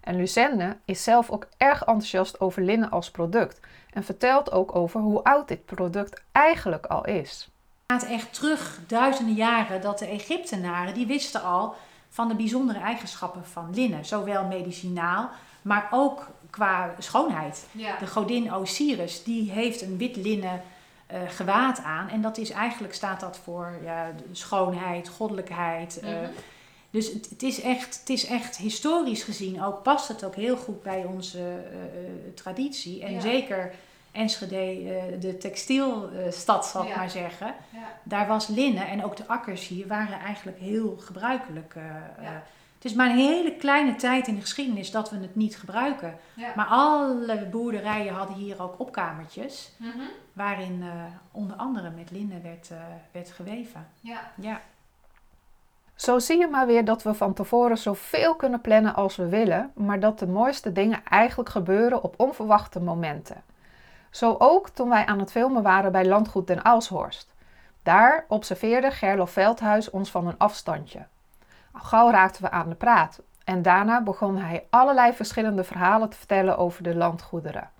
En 0.00 0.16
Lucenne 0.16 0.76
is 0.84 1.02
zelf 1.02 1.30
ook 1.30 1.48
erg 1.56 1.78
enthousiast 1.78 2.40
over 2.40 2.62
linnen 2.62 2.90
als 2.90 3.10
product 3.10 3.60
en 3.90 4.04
vertelt 4.04 4.52
ook 4.52 4.74
over 4.74 5.00
hoe 5.00 5.24
oud 5.24 5.48
dit 5.48 5.64
product 5.64 6.22
eigenlijk 6.32 6.86
al 6.86 7.04
is. 7.04 7.48
Het 7.86 8.02
gaat 8.02 8.10
echt 8.10 8.34
terug 8.34 8.80
duizenden 8.86 9.34
jaren 9.34 9.80
dat 9.80 9.98
de 9.98 10.06
Egyptenaren 10.06 10.94
die 10.94 11.06
wisten 11.06 11.42
al 11.42 11.74
van 12.08 12.28
de 12.28 12.34
bijzondere 12.34 12.78
eigenschappen 12.78 13.46
van 13.46 13.70
linnen, 13.74 14.04
zowel 14.04 14.44
medicinaal, 14.44 15.30
maar 15.62 15.88
ook 15.90 16.28
qua 16.50 16.94
schoonheid. 16.98 17.66
De 17.98 18.06
godin 18.06 18.54
Osiris 18.54 19.24
die 19.24 19.50
heeft 19.50 19.82
een 19.82 19.98
wit 19.98 20.16
linnen 20.16 20.62
uh, 21.12 21.18
gewaad 21.28 21.82
aan 21.82 22.08
en 22.08 22.20
dat 22.20 22.38
is 22.38 22.50
eigenlijk 22.50 22.94
staat 22.94 23.20
dat 23.20 23.38
voor 23.38 23.78
ja, 23.82 24.12
schoonheid, 24.32 25.08
goddelijkheid. 25.08 26.00
Uh, 26.04 26.10
dus 26.90 27.12
het, 27.12 27.30
het, 27.30 27.42
is 27.42 27.60
echt, 27.60 27.98
het 27.98 28.08
is 28.08 28.26
echt 28.26 28.56
historisch 28.56 29.22
gezien 29.22 29.62
ook, 29.62 29.82
past 29.82 30.08
het 30.08 30.24
ook 30.24 30.34
heel 30.34 30.56
goed 30.56 30.82
bij 30.82 31.04
onze 31.04 31.38
uh, 31.38 32.34
traditie. 32.34 33.04
En 33.04 33.20
zeker 33.20 33.72
Enschede, 34.12 35.18
de 35.20 35.38
textielstad 35.38 36.66
zal 36.66 36.86
ik 36.86 36.96
maar 36.96 37.10
zeggen. 37.10 37.54
Daar 38.02 38.26
was 38.26 38.46
linnen 38.46 38.86
en 38.88 39.04
ook 39.04 39.16
de 39.16 39.26
akkers 39.26 39.68
hier 39.68 39.86
waren 39.86 40.18
eigenlijk 40.20 40.58
heel 40.58 40.96
gebruikelijk. 41.00 41.74
Het 42.86 42.94
is 42.94 43.00
maar 43.02 43.10
een 43.10 43.26
hele 43.26 43.56
kleine 43.56 43.94
tijd 43.94 44.26
in 44.26 44.34
de 44.34 44.40
geschiedenis 44.40 44.90
dat 44.90 45.10
we 45.10 45.16
het 45.16 45.36
niet 45.36 45.56
gebruiken. 45.56 46.18
Maar 46.54 46.66
alle 46.66 47.46
boerderijen 47.50 48.14
hadden 48.14 48.36
hier 48.36 48.62
ook 48.62 48.80
opkamertjes. 48.80 49.72
Mm 49.76 49.90
-hmm. 49.90 50.08
Waarin 50.32 50.84
onder 51.32 51.56
andere 51.56 51.90
met 51.90 52.10
linnen 52.10 52.42
werd, 52.42 52.70
werd 53.12 53.30
geweven. 53.30 53.86
Ja. 54.00 54.20
ja. 54.40 54.60
Zo 55.94 56.18
zie 56.18 56.38
je 56.38 56.46
maar 56.46 56.66
weer 56.66 56.84
dat 56.84 57.02
we 57.02 57.14
van 57.14 57.34
tevoren 57.34 57.78
zoveel 57.78 58.34
kunnen 58.34 58.60
plannen 58.60 58.94
als 58.94 59.16
we 59.16 59.28
willen, 59.28 59.70
maar 59.74 60.00
dat 60.00 60.18
de 60.18 60.26
mooiste 60.26 60.72
dingen 60.72 61.04
eigenlijk 61.04 61.48
gebeuren 61.48 62.02
op 62.02 62.14
onverwachte 62.16 62.80
momenten. 62.80 63.42
Zo 64.10 64.36
ook 64.38 64.68
toen 64.68 64.88
wij 64.88 65.06
aan 65.06 65.18
het 65.18 65.30
filmen 65.30 65.62
waren 65.62 65.92
bij 65.92 66.06
Landgoed 66.06 66.46
Den 66.46 66.64
Aalshorst. 66.64 67.34
Daar 67.82 68.24
observeerde 68.28 68.90
Gerlof 68.90 69.30
Veldhuis 69.30 69.90
ons 69.90 70.10
van 70.10 70.26
een 70.26 70.38
afstandje. 70.38 71.06
Gauw 71.82 72.10
raakten 72.10 72.42
we 72.42 72.50
aan 72.50 72.68
de 72.68 72.74
praat 72.74 73.20
en 73.44 73.62
daarna 73.62 74.02
begon 74.02 74.36
hij 74.36 74.66
allerlei 74.70 75.12
verschillende 75.12 75.64
verhalen 75.64 76.08
te 76.08 76.16
vertellen 76.16 76.58
over 76.58 76.82
de 76.82 76.94
landgoederen. 76.94 77.70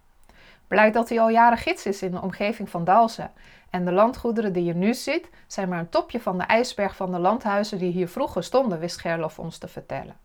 Blijkt 0.69 0.95
dat 0.95 1.09
hij 1.09 1.21
al 1.21 1.29
jaren 1.29 1.59
gids 1.59 1.87
is 1.87 2.03
in 2.03 2.11
de 2.11 2.21
omgeving 2.21 2.71
van 2.71 2.85
Dalsen 2.85 3.33
en 3.71 3.85
de 3.85 3.93
landgoederen 3.93 4.53
die 4.53 4.65
je 4.65 4.75
nu 4.75 4.95
ziet, 4.95 5.31
zijn 5.47 5.69
maar 5.69 5.79
een 5.79 5.89
topje 5.89 6.21
van 6.21 6.39
de 6.39 6.45
ijsberg 6.45 6.97
van 6.97 7.13
de 7.13 7.19
landhuizen 7.19 7.79
die 7.79 7.93
hier 7.93 8.09
vroeger 8.09 8.45
stonden, 8.45 8.79
wist 8.79 9.01
Gerlof 9.01 9.39
ons 9.39 9.59
te 9.59 9.69
vertellen. 9.69 10.17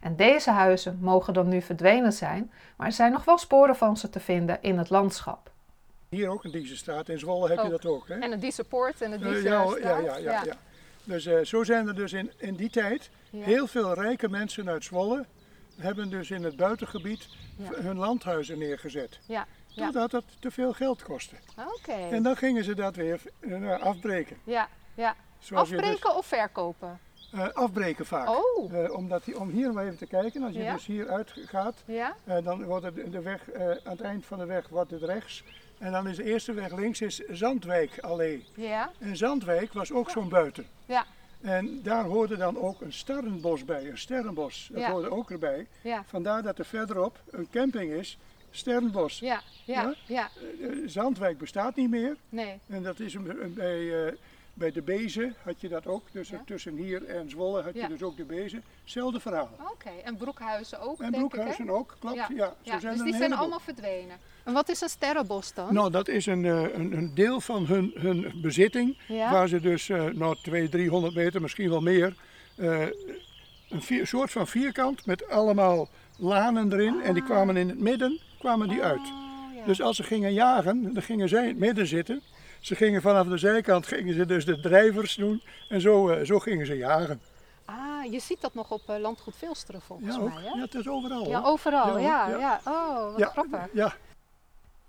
En 0.00 0.16
deze 0.16 0.50
huizen 0.50 0.98
mogen 1.00 1.34
dan 1.34 1.48
nu 1.48 1.62
verdwenen 1.62 2.12
zijn, 2.12 2.52
maar 2.76 2.86
er 2.86 2.92
zijn 2.92 3.12
nog 3.12 3.24
wel 3.24 3.38
sporen 3.38 3.76
van 3.76 3.96
ze 3.96 4.10
te 4.10 4.20
vinden 4.20 4.58
in 4.60 4.78
het 4.78 4.90
landschap. 4.90 5.50
Hier 6.08 6.28
ook 6.28 6.44
in 6.44 6.50
deze 6.50 6.76
straat, 6.76 7.08
in 7.08 7.18
Zwolle 7.18 7.48
heb 7.48 7.62
je 7.62 7.70
dat 7.70 7.86
ook. 7.86 8.08
Hè? 8.08 8.14
En 8.14 8.40
de 8.40 8.64
Poort 8.68 9.00
en 9.00 9.10
de 9.10 9.18
Diese 9.18 9.36
uh, 9.36 9.42
ja, 9.42 9.76
ja, 9.78 9.98
ja, 9.98 10.16
ja, 10.16 10.42
ja, 10.44 10.54
Dus 11.10 11.26
uh, 11.26 11.44
zo 11.44 11.64
zijn 11.64 11.88
er 11.88 11.94
dus 11.94 12.12
in, 12.12 12.32
in 12.36 12.54
die 12.54 12.70
tijd 12.70 13.10
heel 13.30 13.66
veel 13.66 13.94
rijke 13.94 14.28
mensen 14.28 14.68
uit 14.68 14.84
Zwolle 14.84 15.26
hebben 15.76 16.10
dus 16.10 16.30
in 16.30 16.44
het 16.44 16.56
buitengebied 16.56 17.28
hun 17.60 17.96
landhuizen 17.96 18.58
neergezet. 18.58 19.18
Ja. 19.26 19.46
Doordat 19.74 20.12
het 20.12 20.24
te 20.40 20.50
veel 20.50 20.72
geld 20.72 21.02
kostte. 21.02 21.36
Oké. 21.76 21.92
En 21.92 22.22
dan 22.22 22.36
gingen 22.36 22.64
ze 22.64 22.74
dat 22.74 22.96
weer 22.96 23.20
uh, 23.40 23.80
afbreken. 23.80 24.36
Ja, 24.44 24.68
ja. 24.94 25.14
afbreken 25.52 25.90
dus, 25.90 26.14
of 26.14 26.26
verkopen? 26.26 27.00
Uh, 27.34 27.48
afbreken 27.48 28.06
vaak. 28.06 28.28
Oh. 28.28 28.72
Uh, 28.72 28.92
omdat 28.92 29.24
die, 29.24 29.38
om 29.38 29.48
hier 29.48 29.72
maar 29.72 29.84
even 29.84 29.98
te 29.98 30.06
kijken, 30.06 30.42
als 30.42 30.54
je 30.54 30.70
dus 30.72 30.86
hier 30.86 31.08
uitgaat, 31.08 31.82
ja? 31.86 32.16
dan 32.24 32.64
wordt 32.64 32.84
het 32.84 33.12
de 33.12 33.22
weg, 33.22 33.52
aan 33.54 33.92
het 33.92 34.00
eind 34.00 34.26
van 34.26 34.38
de 34.38 34.46
weg 34.46 34.68
wordt 34.68 34.90
het 34.90 35.02
rechts. 35.02 35.44
En 35.80 35.92
dan 35.92 36.08
is 36.08 36.16
de 36.16 36.24
eerste 36.24 36.52
weg 36.52 36.76
links 36.76 37.00
is 37.00 37.16
Zandwijk 37.28 37.98
Allee. 37.98 38.44
Ja. 38.54 38.90
En 38.98 39.16
Zandwijk 39.16 39.72
was 39.72 39.92
ook 39.92 40.10
zo'n 40.10 40.28
buiten. 40.28 40.66
Ja. 40.86 41.06
En 41.40 41.82
daar 41.82 42.04
hoorde 42.04 42.36
dan 42.36 42.58
ook 42.58 42.80
een 42.80 42.92
sterrenbos 42.92 43.64
bij, 43.64 43.90
een 43.90 43.98
sterrenbos. 43.98 44.68
Dat 44.72 44.80
ja. 44.80 44.90
hoorde 44.90 45.10
ook 45.10 45.30
erbij. 45.30 45.66
Ja. 45.82 46.04
Vandaar 46.06 46.42
dat 46.42 46.58
er 46.58 46.64
verderop 46.64 47.22
een 47.30 47.48
camping 47.50 47.92
is 47.92 48.18
Sterrenbos. 48.50 49.18
Ja, 49.18 49.42
ja, 49.64 49.94
ja. 50.06 50.30
Eh, 50.60 50.66
eh, 50.66 50.88
Zandwijk 50.88 51.38
bestaat 51.38 51.76
niet 51.76 51.90
meer. 51.90 52.16
Nee. 52.28 52.58
En 52.66 52.82
dat 52.82 53.00
is 53.00 53.16
bij, 53.54 53.80
uh, 53.80 54.12
bij 54.60 54.70
de 54.70 54.82
Bezen 54.82 55.34
had 55.42 55.60
je 55.60 55.68
dat 55.68 55.86
ook. 55.86 56.02
Dus 56.12 56.30
tussen 56.46 56.76
hier 56.76 57.04
en 57.04 57.30
Zwolle 57.30 57.62
had 57.62 57.74
je 57.74 57.88
dus 57.88 58.02
ook 58.02 58.16
de 58.16 58.24
Bezen. 58.24 58.62
Hetzelfde 58.82 59.20
verhaal. 59.20 59.50
Oké, 59.72 59.90
en 60.04 60.16
Broekhuizen 60.16 60.80
ook, 60.80 61.00
En 61.00 61.10
Broekhuizen 61.10 61.70
ook, 61.70 61.96
klopt. 61.98 62.16
Ja. 62.34 62.54
Zo 62.62 62.78
zijn 62.78 62.94
dus 62.94 63.02
die 63.02 63.14
zijn 63.14 63.32
allemaal 63.32 63.60
verdwenen. 63.60 64.16
En 64.44 64.52
wat 64.52 64.68
is 64.68 64.80
een 64.80 64.88
sterrenbos 64.88 65.54
dan? 65.54 65.74
Nou, 65.74 65.90
dat 65.90 66.08
is 66.08 66.26
een, 66.26 66.44
een, 66.44 66.92
een 66.92 67.14
deel 67.14 67.40
van 67.40 67.66
hun, 67.66 67.92
hun 67.94 68.32
bezitting. 68.42 68.98
Waar 69.08 69.48
ze 69.48 69.60
dus, 69.60 69.88
nou, 69.88 70.36
200, 70.42 70.70
300 70.70 71.14
meter, 71.14 71.40
misschien 71.40 71.70
wel 71.70 71.80
meer... 71.80 72.16
een 72.56 73.82
vier, 73.82 74.06
soort 74.06 74.30
van 74.30 74.46
vierkant 74.46 75.06
met 75.06 75.28
allemaal 75.28 75.88
lanen 76.16 76.72
erin. 76.72 77.00
En 77.00 77.14
die 77.14 77.22
ah. 77.22 77.28
kwamen 77.28 77.56
in 77.56 77.68
het 77.68 77.78
midden 77.78 78.20
kwamen 78.38 78.68
die 78.68 78.82
uit. 78.82 78.98
Oh, 78.98 79.66
dus 79.66 79.82
als 79.82 79.96
ze 79.96 80.02
gingen 80.02 80.32
jagen, 80.32 80.94
dan 80.94 81.02
gingen 81.02 81.28
zij 81.28 81.42
in 81.42 81.48
het 81.48 81.58
midden 81.58 81.86
zitten. 81.86 82.22
Ze 82.60 82.74
gingen 82.74 83.02
vanaf 83.02 83.26
de 83.26 83.38
zijkant 83.38 83.86
gingen 83.86 84.14
ze 84.14 84.26
dus 84.26 84.44
de 84.44 84.60
drijvers 84.60 85.14
doen 85.14 85.42
en 85.68 85.80
zo, 85.80 86.10
uh, 86.10 86.24
zo 86.24 86.38
gingen 86.38 86.66
ze 86.66 86.76
jagen. 86.76 87.20
Ah, 87.64 88.12
je 88.12 88.20
ziet 88.20 88.40
dat 88.40 88.54
nog 88.54 88.70
op 88.70 88.82
uh, 88.90 88.96
Landgoed 88.96 89.36
Veelsteren 89.36 89.80
volgens 89.80 90.16
ja, 90.16 90.22
mij. 90.22 90.42
Hè? 90.42 90.48
Ja, 90.48 90.60
het 90.60 90.74
is 90.74 90.88
overal. 90.88 91.28
Ja, 91.28 91.42
overal. 91.44 91.98
Ja, 91.98 92.28
ja. 92.28 92.38
ja. 92.38 92.60
Oh, 92.64 93.16
wat 93.16 93.30
grappig. 93.30 93.68
Ja. 93.72 93.94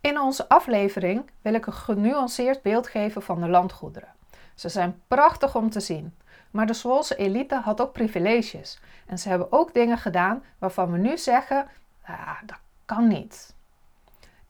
In 0.01 0.19
onze 0.19 0.49
aflevering 0.49 1.29
wil 1.41 1.53
ik 1.53 1.65
een 1.65 1.73
genuanceerd 1.73 2.61
beeld 2.61 2.87
geven 2.87 3.21
van 3.21 3.41
de 3.41 3.47
landgoederen. 3.47 4.13
Ze 4.55 4.69
zijn 4.69 5.01
prachtig 5.07 5.55
om 5.55 5.69
te 5.69 5.79
zien. 5.79 6.15
Maar 6.51 6.67
de 6.67 6.73
Zwolse 6.73 7.15
elite 7.15 7.55
had 7.55 7.81
ook 7.81 7.93
privileges. 7.93 8.79
En 9.05 9.19
ze 9.19 9.29
hebben 9.29 9.51
ook 9.51 9.73
dingen 9.73 9.97
gedaan 9.97 10.43
waarvan 10.59 10.91
we 10.91 10.97
nu 10.97 11.17
zeggen: 11.17 11.67
ah, 12.05 12.37
dat 12.45 12.57
kan 12.85 13.07
niet. 13.07 13.55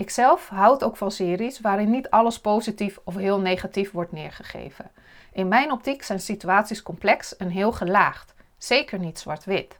Ikzelf 0.01 0.49
houd 0.49 0.83
ook 0.83 0.97
van 0.97 1.11
series 1.11 1.59
waarin 1.59 1.89
niet 1.89 2.09
alles 2.09 2.39
positief 2.39 2.99
of 3.03 3.15
heel 3.15 3.39
negatief 3.39 3.91
wordt 3.91 4.11
neergegeven. 4.11 4.91
In 5.33 5.47
mijn 5.47 5.71
optiek 5.71 6.03
zijn 6.03 6.19
situaties 6.19 6.83
complex 6.83 7.37
en 7.37 7.49
heel 7.49 7.71
gelaagd, 7.71 8.33
zeker 8.57 8.99
niet 8.99 9.19
zwart-wit. 9.19 9.79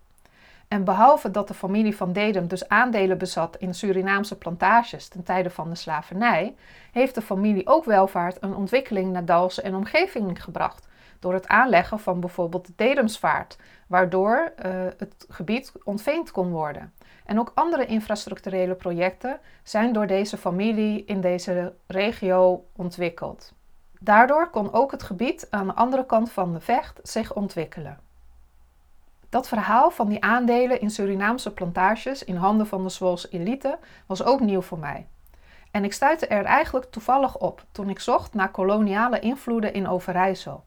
En 0.68 0.84
behalve 0.84 1.32
dat 1.32 1.48
de 1.48 1.54
familie 1.54 1.96
van 1.96 2.13
Dedem 2.13 2.48
dus 2.48 2.68
aandelen 2.68 3.18
bezat 3.18 3.58
in 3.58 3.74
Surinaamse 3.74 4.38
plantages 4.38 5.08
ten 5.08 5.24
tijde 5.24 5.50
van 5.50 5.70
de 5.70 5.75
slavernij, 5.75 6.56
heeft 6.92 7.16
de 7.16 7.22
familie 7.22 7.68
ook 7.68 7.86
welvaart 7.86 8.38
een 8.44 8.56
ontwikkeling 8.56 9.12
naar 9.12 9.25
Dalsen 9.25 9.63
en 9.63 9.75
omgeving 9.75 10.44
gebracht. 10.44 10.88
Door 11.22 11.34
het 11.34 11.48
aanleggen 11.48 12.00
van 12.00 12.20
bijvoorbeeld 12.20 12.68
de 12.68 12.74
Dedemsvaart, 12.75 13.58
waardoor 13.88 14.54
uh, 14.66 14.72
het 14.98 15.25
gebied 15.30 15.72
ontveend 15.84 16.32
kon 16.32 16.50
worden. 16.50 16.94
En 17.25 17.40
ook 17.40 17.51
andere 17.56 17.86
infrastructurele 17.86 18.75
projecten 18.75 19.40
zijn 19.63 19.94
door 19.94 20.08
deze 20.08 20.38
familie 20.38 21.06
in 21.06 21.22
deze 21.22 21.74
regio 21.88 22.66
ontwikkeld. 22.75 23.54
Daardoor 24.00 24.50
kon 24.50 24.74
ook 24.74 24.92
het 24.92 25.04
gebied 25.04 25.48
aan 25.50 25.68
de 25.68 25.74
andere 25.74 26.06
kant 26.06 26.32
van 26.32 26.54
de 26.54 26.60
vecht 26.60 27.00
zich 27.04 27.34
ontwikkelen. 27.34 28.00
Dat 29.30 29.48
verhaal 29.48 29.92
van 29.92 30.10
die 30.10 30.24
aandelen 30.24 30.82
in 30.82 30.90
Surinaamse 30.90 31.54
plantages 31.54 32.24
in 32.24 32.36
handen 32.36 32.68
van 32.68 32.84
de 32.84 32.90
Zwolse 32.90 33.30
elite 33.30 33.78
was 34.06 34.24
ook 34.24 34.40
nieuw 34.40 34.62
voor 34.62 34.80
mij. 34.80 35.08
En 35.72 35.84
ik 35.84 35.94
stuitte 35.94 36.28
er 36.28 36.46
eigenlijk 36.46 36.92
toevallig 36.92 37.38
op 37.38 37.66
toen 37.72 37.90
ik 37.90 38.00
zocht 38.00 38.34
naar 38.34 38.51
koloniale 38.51 39.20
invloeden 39.20 39.74
in 39.74 39.88
Overijssel. 39.88 40.63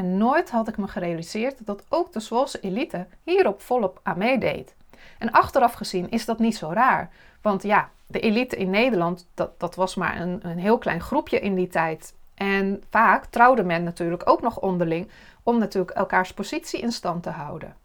En 0.00 0.16
nooit 0.16 0.50
had 0.50 0.68
ik 0.68 0.76
me 0.76 0.88
gerealiseerd 0.88 1.66
dat 1.66 1.84
ook 1.88 2.12
de 2.12 2.20
Zwolse 2.20 2.60
elite 2.60 3.06
hierop 3.22 3.60
volop 3.60 4.00
aan 4.02 4.18
meedeed. 4.18 4.74
En 5.18 5.30
achteraf 5.30 5.72
gezien 5.72 6.10
is 6.10 6.24
dat 6.24 6.38
niet 6.38 6.56
zo 6.56 6.70
raar. 6.72 7.10
Want 7.42 7.62
ja, 7.62 7.90
de 8.06 8.20
elite 8.20 8.56
in 8.56 8.70
Nederland, 8.70 9.28
dat, 9.34 9.60
dat 9.60 9.74
was 9.74 9.94
maar 9.94 10.20
een, 10.20 10.40
een 10.42 10.58
heel 10.58 10.78
klein 10.78 11.00
groepje 11.00 11.40
in 11.40 11.54
die 11.54 11.68
tijd. 11.68 12.14
En 12.34 12.82
vaak 12.90 13.24
trouwde 13.24 13.62
men 13.62 13.82
natuurlijk 13.82 14.28
ook 14.28 14.42
nog 14.42 14.60
onderling 14.60 15.10
om 15.42 15.58
natuurlijk 15.58 15.96
elkaars 15.96 16.34
positie 16.34 16.80
in 16.80 16.92
stand 16.92 17.22
te 17.22 17.30
houden. 17.30 17.76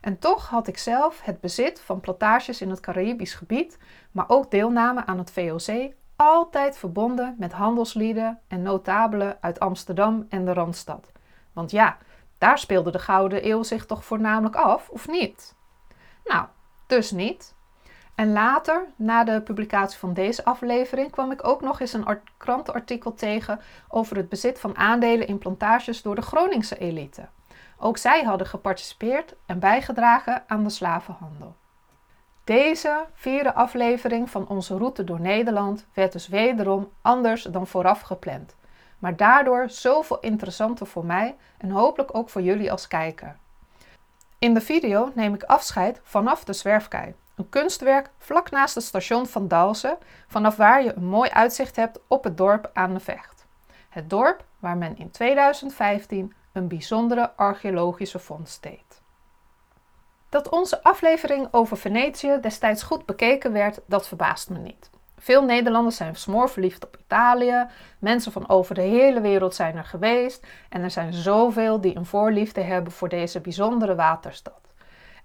En 0.00 0.18
toch 0.18 0.48
had 0.48 0.68
ik 0.68 0.78
zelf 0.78 1.20
het 1.22 1.40
bezit 1.40 1.80
van 1.80 2.00
plantages 2.00 2.60
in 2.60 2.70
het 2.70 2.80
Caribisch 2.80 3.34
gebied, 3.34 3.78
maar 4.12 4.28
ook 4.28 4.50
deelname 4.50 5.06
aan 5.06 5.18
het 5.18 5.30
VOC, 5.30 5.92
altijd 6.16 6.78
verbonden 6.78 7.34
met 7.38 7.52
handelslieden 7.52 8.38
en 8.48 8.62
notabelen 8.62 9.36
uit 9.40 9.60
Amsterdam 9.60 10.26
en 10.28 10.44
de 10.44 10.52
Randstad. 10.52 11.12
Want 11.58 11.70
ja, 11.70 11.96
daar 12.38 12.58
speelde 12.58 12.90
de 12.90 12.98
Gouden 12.98 13.48
Eeuw 13.48 13.62
zich 13.62 13.86
toch 13.86 14.04
voornamelijk 14.04 14.56
af, 14.56 14.88
of 14.88 15.08
niet? 15.08 15.54
Nou, 16.24 16.46
dus 16.86 17.10
niet. 17.10 17.54
En 18.14 18.32
later, 18.32 18.86
na 18.96 19.24
de 19.24 19.40
publicatie 19.40 19.98
van 19.98 20.14
deze 20.14 20.44
aflevering, 20.44 21.10
kwam 21.10 21.30
ik 21.30 21.46
ook 21.46 21.60
nog 21.60 21.80
eens 21.80 21.92
een 21.92 22.20
krantenartikel 22.36 23.14
tegen 23.14 23.60
over 23.88 24.16
het 24.16 24.28
bezit 24.28 24.60
van 24.60 24.76
aandelen 24.76 25.26
in 25.26 25.38
plantages 25.38 26.02
door 26.02 26.14
de 26.14 26.22
Groningse 26.22 26.78
elite. 26.78 27.28
Ook 27.78 27.96
zij 27.96 28.22
hadden 28.22 28.46
geparticipeerd 28.46 29.34
en 29.46 29.58
bijgedragen 29.58 30.42
aan 30.46 30.64
de 30.64 30.70
slavenhandel. 30.70 31.56
Deze 32.44 33.06
vierde 33.14 33.54
aflevering 33.54 34.30
van 34.30 34.48
onze 34.48 34.76
route 34.76 35.04
door 35.04 35.20
Nederland 35.20 35.86
werd 35.94 36.12
dus 36.12 36.28
wederom 36.28 36.90
anders 37.02 37.42
dan 37.42 37.66
vooraf 37.66 38.00
gepland, 38.00 38.56
maar 38.98 39.16
daardoor 39.16 39.70
zoveel 39.70 40.20
interessanter 40.20 40.86
voor 40.86 41.04
mij 41.04 41.36
en 41.58 41.70
hopelijk 41.70 42.14
ook 42.14 42.30
voor 42.30 42.42
jullie 42.42 42.70
als 42.70 42.86
kijker. 42.86 43.36
In 44.38 44.54
de 44.54 44.60
video 44.60 45.10
neem 45.14 45.34
ik 45.34 45.42
afscheid 45.42 46.00
vanaf 46.02 46.44
de 46.44 46.52
Zwerfkei, 46.52 47.14
een 47.34 47.48
kunstwerk 47.48 48.10
vlak 48.18 48.50
naast 48.50 48.74
het 48.74 48.84
station 48.84 49.26
van 49.26 49.48
Dalsen, 49.48 49.98
vanaf 50.28 50.56
waar 50.56 50.82
je 50.82 50.94
een 50.94 51.06
mooi 51.06 51.30
uitzicht 51.30 51.76
hebt 51.76 52.00
op 52.06 52.24
het 52.24 52.36
dorp 52.36 52.70
aan 52.72 52.94
de 52.94 53.00
Vecht. 53.00 53.46
Het 53.88 54.10
dorp 54.10 54.44
waar 54.58 54.76
men 54.76 54.98
in 54.98 55.10
2015 55.10 56.34
een 56.52 56.68
bijzondere 56.68 57.36
archeologische 57.36 58.18
vondst 58.18 58.62
deed. 58.62 59.02
Dat 60.28 60.48
onze 60.48 60.82
aflevering 60.82 61.48
over 61.50 61.76
Venetië 61.76 62.38
destijds 62.40 62.82
goed 62.82 63.06
bekeken 63.06 63.52
werd, 63.52 63.80
dat 63.86 64.08
verbaast 64.08 64.50
me 64.50 64.58
niet. 64.58 64.90
Veel 65.18 65.42
Nederlanders 65.42 65.96
zijn 65.96 66.16
smoorverliefd 66.16 66.86
op 66.86 66.96
Italië, 67.00 67.66
mensen 67.98 68.32
van 68.32 68.48
over 68.48 68.74
de 68.74 68.80
hele 68.80 69.20
wereld 69.20 69.54
zijn 69.54 69.76
er 69.76 69.84
geweest 69.84 70.46
en 70.68 70.82
er 70.82 70.90
zijn 70.90 71.12
zoveel 71.12 71.80
die 71.80 71.96
een 71.96 72.06
voorliefde 72.06 72.60
hebben 72.60 72.92
voor 72.92 73.08
deze 73.08 73.40
bijzondere 73.40 73.94
waterstad. 73.94 74.60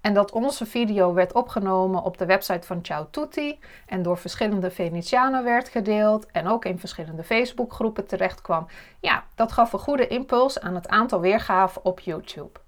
En 0.02 0.14
dat 0.14 0.32
onze 0.32 0.66
video 0.66 1.14
werd 1.14 1.34
opgenomen 1.34 2.04
op 2.04 2.18
de 2.18 2.26
website 2.26 2.68
van 2.68 2.80
Ciao 2.82 3.08
Tutti 3.10 3.60
en 3.86 4.02
door 4.02 4.18
verschillende 4.18 4.72
Venetianen 4.72 5.44
werd 5.44 5.70
gedeeld 5.70 6.26
en 6.32 6.48
ook 6.48 6.66
in 6.66 6.80
verschillende 6.80 7.24
Facebookgroepen 7.24 8.08
terecht 8.08 8.42
kwam. 8.42 8.68
Ja, 9.00 9.24
dat 9.36 9.52
gaf 9.52 9.74
een 9.74 9.80
goede 9.80 10.08
impuls 10.08 10.60
aan 10.60 10.76
het 10.76 10.88
aantal 10.88 11.20
weergaven 11.20 11.86
op 11.86 12.00
YouTube. 12.00 12.60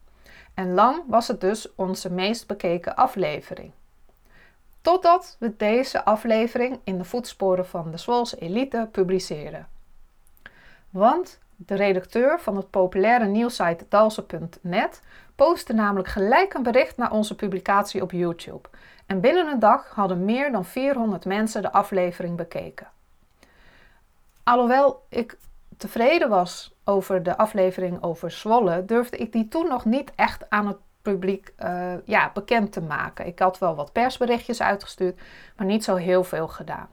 En 0.54 0.74
lang 0.74 1.04
was 1.08 1.28
het 1.28 1.42
dus 1.42 1.76
onze 1.76 2.12
meest 2.12 2.48
bekeken 2.48 2.96
aflevering. 2.96 3.72
Totdat 4.86 5.36
we 5.40 5.56
deze 5.58 6.06
aflevering 6.06 6.80
in 6.84 6.98
de 6.98 7.04
voetsporen 7.04 7.66
van 7.66 7.92
de 7.92 7.98
Zwolse 7.98 8.38
elite 8.38 8.90
publiceerden. 8.92 9.68
Want 10.90 11.40
de 11.56 11.76
redacteur 11.76 12.40
van 12.40 12.56
het 12.56 12.70
populaire 12.70 13.26
nieuwsite 13.26 13.86
dalse.net 13.90 15.02
postte 15.36 15.74
namelijk 15.74 16.08
gelijk 16.08 16.54
een 16.54 16.64
bericht 16.64 16.98
naar 16.98 17.12
onze 17.12 17.36
publicatie 17.36 18.02
op 18.02 18.12
YouTube. 18.12 18.70
En 19.06 19.20
binnen 19.20 19.48
een 19.48 19.60
dag 19.60 19.90
hadden 19.90 20.26
meer 20.26 20.52
dan 20.52 20.66
400 20.66 21.26
mensen 21.26 21.62
de 21.62 21.72
aflevering 21.72 22.38
bekeken. 22.38 22.88
Alhoewel 24.44 25.06
ik 25.10 25.38
tevreden 25.78 26.30
was 26.30 26.76
over 26.84 27.24
de 27.24 27.38
aflevering 27.38 28.04
over 28.04 28.32
Zwolle, 28.32 28.86
durfde 28.86 29.18
ik 29.18 29.32
die 29.32 29.48
toen 29.48 29.68
nog 29.68 29.86
niet 29.86 30.12
echt 30.16 30.50
aan 30.50 30.68
het 30.68 30.78
publiek 31.12 31.54
uh, 31.64 31.94
ja, 32.06 32.32
bekend 32.34 32.72
te 32.72 32.82
maken. 32.82 33.26
Ik 33.26 33.40
had 33.40 33.60
wel 33.60 33.76
wat 33.76 33.92
persberichtjes 33.92 34.62
uitgestuurd, 34.62 35.20
maar 35.58 35.68
niet 35.68 35.84
zo 35.84 35.96
heel 35.96 36.24
veel 36.24 36.48
gedaan. 36.48 36.88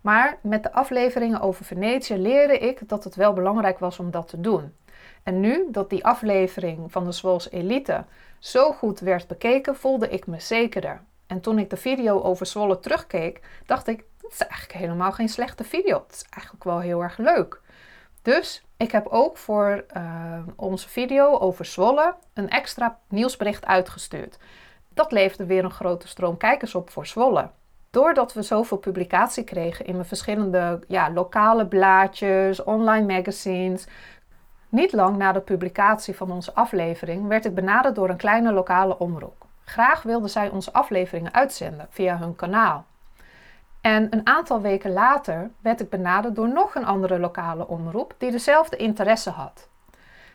Maar 0.00 0.38
met 0.42 0.62
de 0.62 0.72
afleveringen 0.72 1.40
over 1.40 1.64
Venetië 1.64 2.16
leerde 2.16 2.58
ik 2.58 2.88
dat 2.88 3.04
het 3.04 3.14
wel 3.14 3.32
belangrijk 3.32 3.78
was 3.78 3.98
om 3.98 4.10
dat 4.10 4.28
te 4.28 4.40
doen. 4.40 4.74
En 5.22 5.40
nu 5.40 5.66
dat 5.70 5.90
die 5.90 6.04
aflevering 6.04 6.92
van 6.92 7.04
de 7.04 7.12
Zwolse 7.12 7.50
Elite 7.50 8.04
zo 8.38 8.72
goed 8.72 9.00
werd 9.00 9.26
bekeken, 9.26 9.76
voelde 9.76 10.08
ik 10.08 10.26
me 10.26 10.40
zekerder. 10.40 11.00
En 11.26 11.40
toen 11.40 11.58
ik 11.58 11.70
de 11.70 11.76
video 11.76 12.22
over 12.22 12.46
Zwolle 12.46 12.78
terugkeek, 12.78 13.40
dacht 13.66 13.86
ik, 13.86 14.04
het 14.22 14.32
is 14.32 14.46
eigenlijk 14.46 14.78
helemaal 14.78 15.12
geen 15.12 15.28
slechte 15.28 15.64
video. 15.64 16.02
Het 16.06 16.12
is 16.12 16.24
eigenlijk 16.30 16.64
wel 16.64 16.80
heel 16.80 17.02
erg 17.02 17.18
leuk. 17.18 17.60
Dus 18.22 18.62
ik 18.76 18.92
heb 18.92 19.06
ook 19.06 19.36
voor 19.36 19.84
uh, 19.96 20.02
onze 20.56 20.88
video 20.88 21.38
over 21.38 21.64
Zwolle 21.64 22.14
een 22.34 22.50
extra 22.50 22.98
nieuwsbericht 23.08 23.66
uitgestuurd. 23.66 24.38
Dat 24.88 25.12
leverde 25.12 25.46
weer 25.46 25.64
een 25.64 25.70
grote 25.70 26.08
stroom 26.08 26.36
kijkers 26.36 26.74
op 26.74 26.90
voor 26.90 27.06
Zwolle. 27.06 27.50
Doordat 27.90 28.32
we 28.32 28.42
zoveel 28.42 28.76
publicatie 28.76 29.44
kregen 29.44 29.86
in 29.86 29.94
mijn 29.94 30.06
verschillende 30.06 30.80
ja, 30.88 31.10
lokale 31.10 31.66
blaadjes, 31.66 32.62
online 32.62 33.14
magazines, 33.14 33.86
niet 34.68 34.92
lang 34.92 35.16
na 35.16 35.32
de 35.32 35.40
publicatie 35.40 36.16
van 36.16 36.30
onze 36.30 36.54
aflevering 36.54 37.26
werd 37.26 37.44
ik 37.44 37.54
benaderd 37.54 37.94
door 37.94 38.08
een 38.08 38.16
kleine 38.16 38.52
lokale 38.52 38.98
omroep. 38.98 39.46
Graag 39.64 40.02
wilden 40.02 40.30
zij 40.30 40.48
onze 40.48 40.72
afleveringen 40.72 41.34
uitzenden 41.34 41.86
via 41.90 42.18
hun 42.18 42.36
kanaal. 42.36 42.86
En 43.82 44.06
een 44.10 44.26
aantal 44.26 44.60
weken 44.60 44.92
later 44.92 45.50
werd 45.60 45.80
ik 45.80 45.90
benaderd 45.90 46.34
door 46.34 46.48
nog 46.48 46.74
een 46.74 46.84
andere 46.84 47.18
lokale 47.18 47.66
omroep 47.66 48.14
die 48.18 48.30
dezelfde 48.30 48.76
interesse 48.76 49.30
had. 49.30 49.68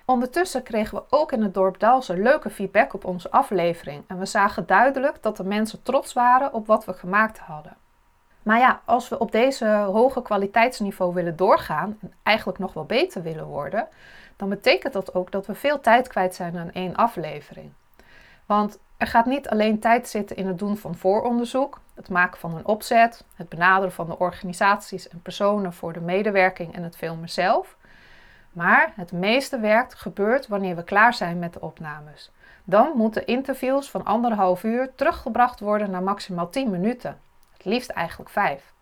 Ondertussen 0.05 0.63
kregen 0.63 0.97
we 0.97 1.03
ook 1.09 1.31
in 1.31 1.41
het 1.41 1.53
dorp 1.53 1.79
Dalsen 1.79 2.21
leuke 2.21 2.49
feedback 2.49 2.93
op 2.93 3.05
onze 3.05 3.31
aflevering 3.31 4.03
en 4.07 4.19
we 4.19 4.25
zagen 4.25 4.65
duidelijk 4.65 5.17
dat 5.21 5.37
de 5.37 5.43
mensen 5.43 5.83
trots 5.83 6.13
waren 6.13 6.53
op 6.53 6.67
wat 6.67 6.85
we 6.85 6.93
gemaakt 6.93 7.39
hadden. 7.39 7.75
Maar 8.43 8.59
ja, 8.59 8.81
als 8.85 9.09
we 9.09 9.19
op 9.19 9.31
deze 9.31 9.67
hoge 9.67 10.21
kwaliteitsniveau 10.21 11.13
willen 11.13 11.35
doorgaan 11.35 11.97
en 12.01 12.13
eigenlijk 12.23 12.59
nog 12.59 12.73
wel 12.73 12.85
beter 12.85 13.21
willen 13.21 13.45
worden, 13.45 13.87
dan 14.35 14.49
betekent 14.49 14.93
dat 14.93 15.15
ook 15.15 15.31
dat 15.31 15.45
we 15.45 15.55
veel 15.55 15.79
tijd 15.79 16.07
kwijt 16.07 16.35
zijn 16.35 16.57
aan 16.57 16.71
één 16.71 16.95
aflevering. 16.95 17.71
Want 18.45 18.79
er 18.97 19.07
gaat 19.07 19.25
niet 19.25 19.49
alleen 19.49 19.79
tijd 19.79 20.07
zitten 20.07 20.35
in 20.35 20.47
het 20.47 20.59
doen 20.59 20.77
van 20.77 20.95
vooronderzoek, 20.95 21.79
het 21.97 22.09
maken 22.09 22.39
van 22.39 22.57
een 22.57 22.65
opzet, 22.65 23.23
het 23.35 23.49
benaderen 23.49 23.91
van 23.91 24.07
de 24.07 24.19
organisaties 24.19 25.07
en 25.07 25.21
personen 25.21 25.73
voor 25.73 25.93
de 25.93 25.99
medewerking 25.99 26.75
en 26.75 26.83
het 26.83 26.95
filmen 26.95 27.29
zelf. 27.29 27.75
Maar 28.51 28.91
het 28.95 29.11
meeste 29.11 29.59
werk 29.59 29.93
gebeurt 29.93 30.47
wanneer 30.47 30.75
we 30.75 30.83
klaar 30.83 31.13
zijn 31.13 31.39
met 31.39 31.53
de 31.53 31.61
opnames. 31.61 32.31
Dan 32.63 32.91
moeten 32.95 33.25
interviews 33.25 33.89
van 33.89 34.05
anderhalf 34.05 34.63
uur 34.63 34.91
teruggebracht 34.95 35.59
worden 35.59 35.91
naar 35.91 36.03
maximaal 36.03 36.49
10 36.49 36.69
minuten. 36.69 37.19
Het 37.53 37.65
liefst 37.65 37.89
eigenlijk 37.89 38.29
5. 38.29 38.73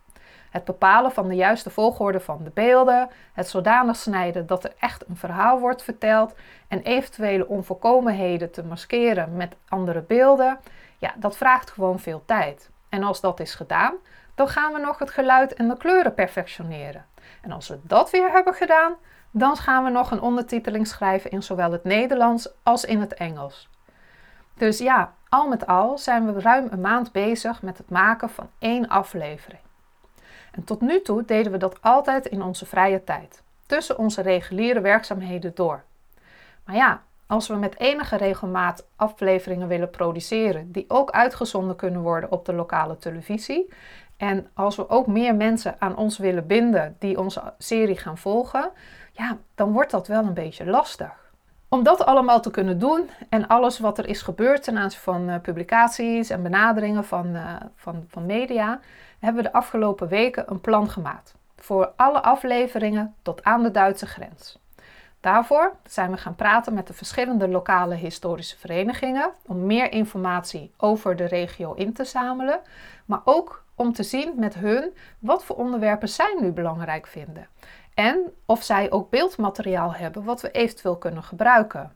Het 0.49 0.63
bepalen 0.63 1.11
van 1.11 1.27
de 1.27 1.35
juiste 1.35 1.69
volgorde 1.69 2.19
van 2.19 2.43
de 2.43 2.51
beelden, 2.53 3.09
het 3.33 3.49
zodanig 3.49 3.95
snijden 3.95 4.47
dat 4.47 4.63
er 4.63 4.73
echt 4.79 5.07
een 5.07 5.17
verhaal 5.17 5.59
wordt 5.59 5.83
verteld 5.83 6.33
en 6.67 6.81
eventuele 6.81 7.47
onvolkomenheden 7.47 8.51
te 8.51 8.63
maskeren 8.63 9.35
met 9.35 9.55
andere 9.67 10.01
beelden, 10.01 10.59
ja, 10.97 11.13
dat 11.17 11.37
vraagt 11.37 11.71
gewoon 11.71 11.99
veel 11.99 12.23
tijd. 12.25 12.69
En 12.95 13.03
als 13.03 13.21
dat 13.21 13.39
is 13.39 13.55
gedaan, 13.55 13.93
dan 14.35 14.47
gaan 14.47 14.73
we 14.73 14.79
nog 14.79 14.99
het 14.99 15.11
geluid 15.11 15.53
en 15.53 15.67
de 15.67 15.77
kleuren 15.77 16.13
perfectioneren. 16.13 17.05
En 17.41 17.51
als 17.51 17.67
we 17.67 17.79
dat 17.83 18.09
weer 18.09 18.31
hebben 18.31 18.53
gedaan, 18.53 18.95
dan 19.31 19.57
gaan 19.57 19.83
we 19.83 19.89
nog 19.89 20.11
een 20.11 20.21
ondertiteling 20.21 20.87
schrijven 20.87 21.31
in 21.31 21.43
zowel 21.43 21.71
het 21.71 21.83
Nederlands 21.83 22.49
als 22.63 22.85
in 22.85 22.99
het 22.99 23.13
Engels. 23.13 23.69
Dus 24.53 24.77
ja, 24.77 25.13
al 25.29 25.47
met 25.47 25.67
al 25.67 25.97
zijn 25.97 26.33
we 26.33 26.39
ruim 26.39 26.67
een 26.71 26.81
maand 26.81 27.11
bezig 27.11 27.61
met 27.61 27.77
het 27.77 27.89
maken 27.89 28.29
van 28.29 28.49
één 28.59 28.87
aflevering. 28.87 29.61
En 30.51 30.63
tot 30.63 30.81
nu 30.81 31.01
toe 31.01 31.25
deden 31.25 31.51
we 31.51 31.57
dat 31.57 31.81
altijd 31.81 32.25
in 32.25 32.41
onze 32.41 32.65
vrije 32.65 33.03
tijd, 33.03 33.43
tussen 33.65 33.97
onze 33.97 34.21
reguliere 34.21 34.81
werkzaamheden 34.81 35.55
door. 35.55 35.83
Maar 36.65 36.75
ja, 36.75 37.01
als 37.27 37.47
we 37.47 37.55
met 37.55 37.79
enige 37.79 38.17
regelmaat 38.17 38.87
afleveringen 38.95 39.67
willen 39.67 39.89
produceren 39.89 40.71
die 40.71 40.85
ook 40.87 41.11
uitgezonden 41.11 41.75
kunnen 41.75 42.01
worden 42.01 42.31
op 42.31 42.45
de 42.45 42.53
lokale 42.53 42.97
televisie, 42.97 43.73
en 44.17 44.47
als 44.53 44.75
we 44.75 44.89
ook 44.89 45.07
meer 45.07 45.35
mensen 45.35 45.75
aan 45.79 45.97
ons 45.97 46.17
willen 46.17 46.47
binden 46.47 46.95
die 46.99 47.19
onze 47.19 47.53
serie 47.57 47.97
gaan 47.97 48.17
volgen, 48.17 48.71
ja, 49.11 49.37
dan 49.55 49.71
wordt 49.71 49.91
dat 49.91 50.07
wel 50.07 50.23
een 50.23 50.33
beetje 50.33 50.65
lastig. 50.65 51.23
Om 51.69 51.83
dat 51.83 52.05
allemaal 52.05 52.41
te 52.41 52.51
kunnen 52.51 52.79
doen 52.79 53.09
en 53.29 53.47
alles 53.47 53.79
wat 53.79 53.97
er 53.97 54.07
is 54.07 54.21
gebeurd 54.21 54.63
ten 54.63 54.77
aanzien 54.77 54.99
van 54.99 55.29
uh, 55.29 55.35
publicaties 55.41 56.29
en 56.29 56.43
benaderingen 56.43 57.03
van, 57.03 57.35
uh, 57.35 57.55
van, 57.75 58.05
van 58.07 58.25
media, 58.25 58.79
hebben 59.19 59.43
we 59.43 59.49
de 59.49 59.55
afgelopen 59.55 60.07
weken 60.07 60.51
een 60.51 60.61
plan 60.61 60.89
gemaakt. 60.89 61.35
Voor 61.55 61.93
alle 61.95 62.21
afleveringen 62.21 63.15
tot 63.21 63.43
aan 63.43 63.63
de 63.63 63.71
Duitse 63.71 64.05
grens. 64.05 64.59
Daarvoor 65.25 65.75
zijn 65.83 66.11
we 66.11 66.17
gaan 66.17 66.35
praten 66.35 66.73
met 66.73 66.87
de 66.87 66.93
verschillende 66.93 67.47
lokale 67.47 67.95
historische 67.95 68.57
verenigingen 68.57 69.31
om 69.45 69.65
meer 69.65 69.91
informatie 69.91 70.71
over 70.77 71.15
de 71.15 71.25
regio 71.25 71.73
in 71.73 71.93
te 71.93 72.03
zamelen, 72.03 72.59
maar 73.05 73.21
ook 73.23 73.63
om 73.75 73.93
te 73.93 74.03
zien 74.03 74.33
met 74.35 74.53
hun 74.53 74.93
wat 75.19 75.45
voor 75.45 75.55
onderwerpen 75.55 76.09
zij 76.09 76.37
nu 76.39 76.51
belangrijk 76.51 77.07
vinden. 77.07 77.47
En 77.93 78.33
of 78.45 78.63
zij 78.63 78.91
ook 78.91 79.09
beeldmateriaal 79.09 79.93
hebben 79.93 80.23
wat 80.23 80.41
we 80.41 80.51
eventueel 80.51 80.97
kunnen 80.97 81.23
gebruiken. 81.23 81.91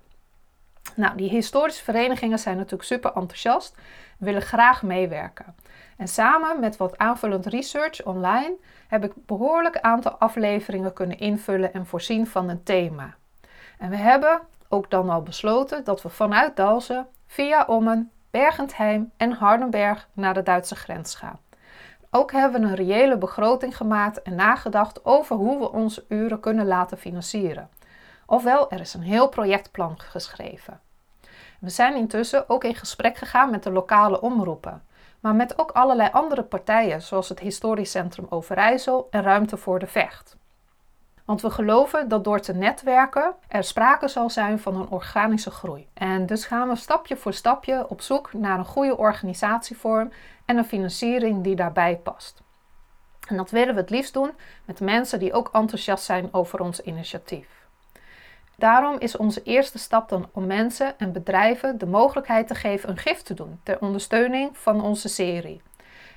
Nou, 0.95 1.17
die 1.17 1.29
historische 1.29 1.83
verenigingen 1.83 2.39
zijn 2.39 2.57
natuurlijk 2.57 2.83
super 2.83 3.11
enthousiast 3.13 3.75
en 4.19 4.25
willen 4.25 4.41
graag 4.41 4.83
meewerken. 4.83 5.55
En 5.97 6.07
samen 6.07 6.59
met 6.59 6.77
wat 6.77 6.97
aanvullend 6.97 7.45
research 7.45 8.03
online 8.05 8.55
heb 8.87 9.03
ik 9.03 9.11
behoorlijk 9.25 9.79
aantal 9.79 10.11
afleveringen 10.11 10.93
kunnen 10.93 11.19
invullen 11.19 11.73
en 11.73 11.85
voorzien 11.85 12.27
van 12.27 12.49
een 12.49 12.63
thema. 12.63 13.15
En 13.77 13.89
we 13.89 13.95
hebben 13.95 14.41
ook 14.69 14.89
dan 14.89 15.09
al 15.09 15.21
besloten 15.21 15.83
dat 15.83 16.01
we 16.01 16.09
vanuit 16.09 16.55
Dalsen 16.55 17.07
via 17.27 17.65
Ommen, 17.65 18.11
Bergentheim 18.31 19.11
en 19.17 19.31
Hardenberg 19.31 20.07
naar 20.13 20.33
de 20.33 20.43
Duitse 20.43 20.75
grens 20.75 21.15
gaan. 21.15 21.39
Ook 22.11 22.31
hebben 22.31 22.61
we 22.61 22.67
een 22.67 22.75
reële 22.75 23.17
begroting 23.17 23.77
gemaakt 23.77 24.21
en 24.21 24.35
nagedacht 24.35 25.05
over 25.05 25.35
hoe 25.35 25.59
we 25.59 25.71
onze 25.71 26.05
uren 26.07 26.39
kunnen 26.39 26.65
laten 26.65 26.97
financieren. 26.97 27.69
Ofwel, 28.31 28.71
er 28.71 28.79
is 28.79 28.93
een 28.93 29.01
heel 29.01 29.29
projectplan 29.29 29.99
geschreven. 29.99 30.79
We 31.59 31.69
zijn 31.69 31.95
intussen 31.95 32.49
ook 32.49 32.63
in 32.63 32.75
gesprek 32.75 33.17
gegaan 33.17 33.51
met 33.51 33.63
de 33.63 33.71
lokale 33.71 34.21
omroepen, 34.21 34.83
maar 35.19 35.35
met 35.35 35.59
ook 35.59 35.71
allerlei 35.71 36.09
andere 36.11 36.43
partijen, 36.43 37.01
zoals 37.01 37.29
het 37.29 37.39
Historisch 37.39 37.91
Centrum 37.91 38.25
Overijssel 38.29 39.07
en 39.11 39.21
Ruimte 39.21 39.57
voor 39.57 39.79
de 39.79 39.87
Vecht. 39.87 40.37
Want 41.25 41.41
we 41.41 41.49
geloven 41.49 42.07
dat 42.07 42.23
door 42.23 42.39
te 42.39 42.53
netwerken 42.53 43.35
er 43.47 43.63
sprake 43.63 44.07
zal 44.07 44.29
zijn 44.29 44.59
van 44.59 44.75
een 44.75 44.89
organische 44.89 45.51
groei. 45.51 45.87
En 45.93 46.25
dus 46.25 46.45
gaan 46.45 46.69
we 46.69 46.75
stapje 46.75 47.17
voor 47.17 47.33
stapje 47.33 47.89
op 47.89 48.01
zoek 48.01 48.33
naar 48.33 48.59
een 48.59 48.65
goede 48.65 48.97
organisatievorm 48.97 50.11
en 50.45 50.57
een 50.57 50.65
financiering 50.65 51.43
die 51.43 51.55
daarbij 51.55 51.97
past. 51.97 52.41
En 53.27 53.37
dat 53.37 53.51
willen 53.51 53.73
we 53.73 53.81
het 53.81 53.89
liefst 53.89 54.13
doen 54.13 54.31
met 54.65 54.79
mensen 54.79 55.19
die 55.19 55.33
ook 55.33 55.49
enthousiast 55.51 56.03
zijn 56.03 56.33
over 56.33 56.59
ons 56.59 56.81
initiatief. 56.81 57.58
Daarom 58.59 58.95
is 58.99 59.17
onze 59.17 59.43
eerste 59.43 59.77
stap 59.77 60.09
dan 60.09 60.29
om 60.31 60.45
mensen 60.45 60.97
en 60.97 61.11
bedrijven 61.11 61.77
de 61.77 61.85
mogelijkheid 61.85 62.47
te 62.47 62.55
geven 62.55 62.89
een 62.89 62.97
gift 62.97 63.25
te 63.25 63.33
doen 63.33 63.59
ter 63.63 63.81
ondersteuning 63.81 64.57
van 64.57 64.81
onze 64.81 65.09
serie. 65.09 65.61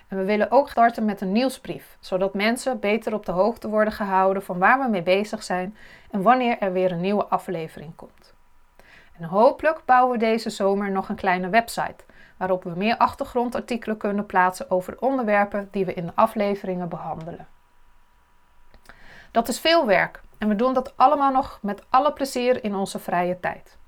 En 0.09 0.17
we 0.17 0.25
willen 0.25 0.51
ook 0.51 0.69
starten 0.69 1.05
met 1.05 1.21
een 1.21 1.33
nieuwsbrief, 1.33 1.97
zodat 2.01 2.35
mensen 2.35 2.81
beter 2.81 3.15
op 3.15 3.27
de 3.27 3.33
hoogte 3.33 3.69
worden 3.69 3.93
gehouden 3.93 4.43
van 4.43 4.59
waar 4.59 4.81
we 4.81 4.89
mee 4.89 5.03
bezig 5.03 5.43
zijn 5.43 5.77
en 6.11 6.23
wanneer 6.23 6.59
er 6.59 6.73
weer 6.73 6.93
een 6.93 7.01
nieuwe 7.01 7.27
aflevering 7.27 7.97
komt. 7.97 8.35
En 9.19 9.25
hopelijk 9.25 9.83
bouwen 9.85 10.13
we 10.13 10.19
deze 10.19 10.51
zomer 10.51 10.91
nog 10.91 11.09
een 11.09 11.17
kleine 11.17 11.49
website 11.49 12.05
waarop 12.37 12.65
we 12.65 12.73
meer 12.77 12.97
achtergrondartikelen 12.97 13.97
kunnen 13.97 14.27
plaatsen 14.27 14.71
over 14.71 15.01
onderwerpen 15.01 15.69
die 15.71 15.85
we 15.85 15.95
in 15.95 16.07
de 16.07 16.13
afleveringen 16.15 16.89
behandelen. 16.89 17.47
Dat 19.31 19.49
is 19.49 19.61
veel 19.61 19.87
werk 19.87 20.21
en 20.43 20.49
we 20.49 20.57
doen 20.57 20.75
dat 20.75 20.93
allemaal 20.97 21.33
nog 21.33 21.59
met 21.63 21.83
alle 21.89 22.13
plezier 22.13 22.65
in 22.65 22.75
onze 22.75 22.99
vrije 22.99 23.41
tijd. 23.41 23.79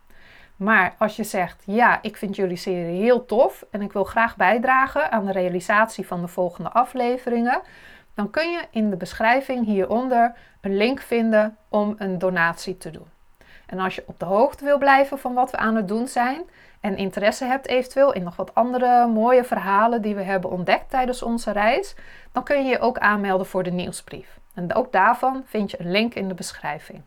Maar 0.56 0.94
als 0.98 1.16
je 1.16 1.24
zegt, 1.24 1.62
ja, 1.66 1.98
ik 2.02 2.16
vind 2.16 2.36
jullie 2.36 2.56
serie 2.56 3.02
heel 3.02 3.24
tof 3.24 3.64
en 3.70 3.82
ik 3.82 3.92
wil 3.92 4.04
graag 4.04 4.36
bijdragen 4.36 5.12
aan 5.12 5.26
de 5.26 5.32
realisatie 5.32 6.06
van 6.06 6.20
de 6.20 6.28
volgende 6.28 6.70
afleveringen, 6.70 7.60
dan 8.14 8.30
kun 8.30 8.50
je 8.50 8.62
in 8.70 8.90
de 8.90 8.96
beschrijving 8.96 9.64
hieronder 9.64 10.34
een 10.60 10.76
link 10.76 11.00
vinden 11.00 11.56
om 11.68 11.94
een 11.98 12.18
donatie 12.18 12.76
te 12.76 12.90
doen. 12.90 13.08
En 13.66 13.78
als 13.78 13.94
je 13.94 14.04
op 14.06 14.18
de 14.18 14.24
hoogte 14.24 14.64
wil 14.64 14.78
blijven 14.78 15.18
van 15.18 15.34
wat 15.34 15.50
we 15.50 15.56
aan 15.56 15.76
het 15.76 15.88
doen 15.88 16.08
zijn 16.08 16.42
en 16.80 16.96
interesse 16.96 17.44
hebt 17.44 17.66
eventueel 17.66 18.12
in 18.12 18.22
nog 18.22 18.36
wat 18.36 18.54
andere 18.54 19.06
mooie 19.06 19.44
verhalen 19.44 20.02
die 20.02 20.14
we 20.14 20.22
hebben 20.22 20.50
ontdekt 20.50 20.90
tijdens 20.90 21.22
onze 21.22 21.50
reis, 21.50 21.94
dan 22.32 22.44
kun 22.44 22.64
je 22.64 22.70
je 22.70 22.80
ook 22.80 22.98
aanmelden 22.98 23.46
voor 23.46 23.62
de 23.62 23.72
nieuwsbrief. 23.72 24.42
En 24.54 24.74
ook 24.74 24.92
daarvan 24.92 25.42
vind 25.44 25.70
je 25.70 25.80
een 25.80 25.90
link 25.90 26.14
in 26.14 26.28
de 26.28 26.34
beschrijving. 26.34 27.02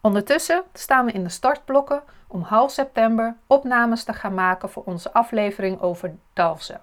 Ondertussen 0.00 0.62
staan 0.72 1.04
we 1.04 1.12
in 1.12 1.22
de 1.22 1.28
startblokken 1.28 2.02
om 2.26 2.42
half 2.42 2.70
september 2.70 3.36
opnames 3.46 4.04
te 4.04 4.12
gaan 4.12 4.34
maken 4.34 4.70
voor 4.70 4.82
onze 4.84 5.12
aflevering 5.12 5.80
over 5.80 6.14
Dalfsen. 6.32 6.80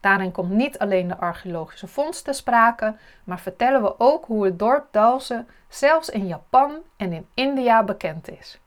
Daarin 0.00 0.32
komt 0.32 0.50
niet 0.50 0.78
alleen 0.78 1.08
de 1.08 1.16
archeologische 1.16 1.86
vondst 1.86 2.24
te 2.24 2.32
sprake, 2.32 2.96
maar 3.24 3.40
vertellen 3.40 3.82
we 3.82 3.94
ook 3.98 4.24
hoe 4.24 4.44
het 4.44 4.58
dorp 4.58 4.86
Dalsen 4.90 5.48
zelfs 5.68 6.08
in 6.08 6.26
Japan 6.26 6.72
en 6.96 7.12
in 7.12 7.26
India 7.34 7.84
bekend 7.84 8.30
is. 8.30 8.60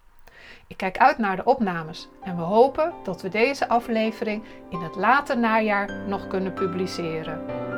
Ik 0.68 0.78
kijk 0.78 0.98
uit 0.98 1.18
naar 1.18 1.36
de 1.36 1.44
opnames 1.44 2.10
en 2.24 2.36
we 2.36 2.42
hopen 2.42 2.94
dat 3.04 3.22
we 3.22 3.30
deze 3.30 3.68
aflevering 3.68 4.44
in 4.70 4.80
het 4.80 4.96
late 4.96 5.36
najaar 5.36 6.08
nog 6.08 6.28
kunnen 6.28 6.54
publiceren. 6.54 7.75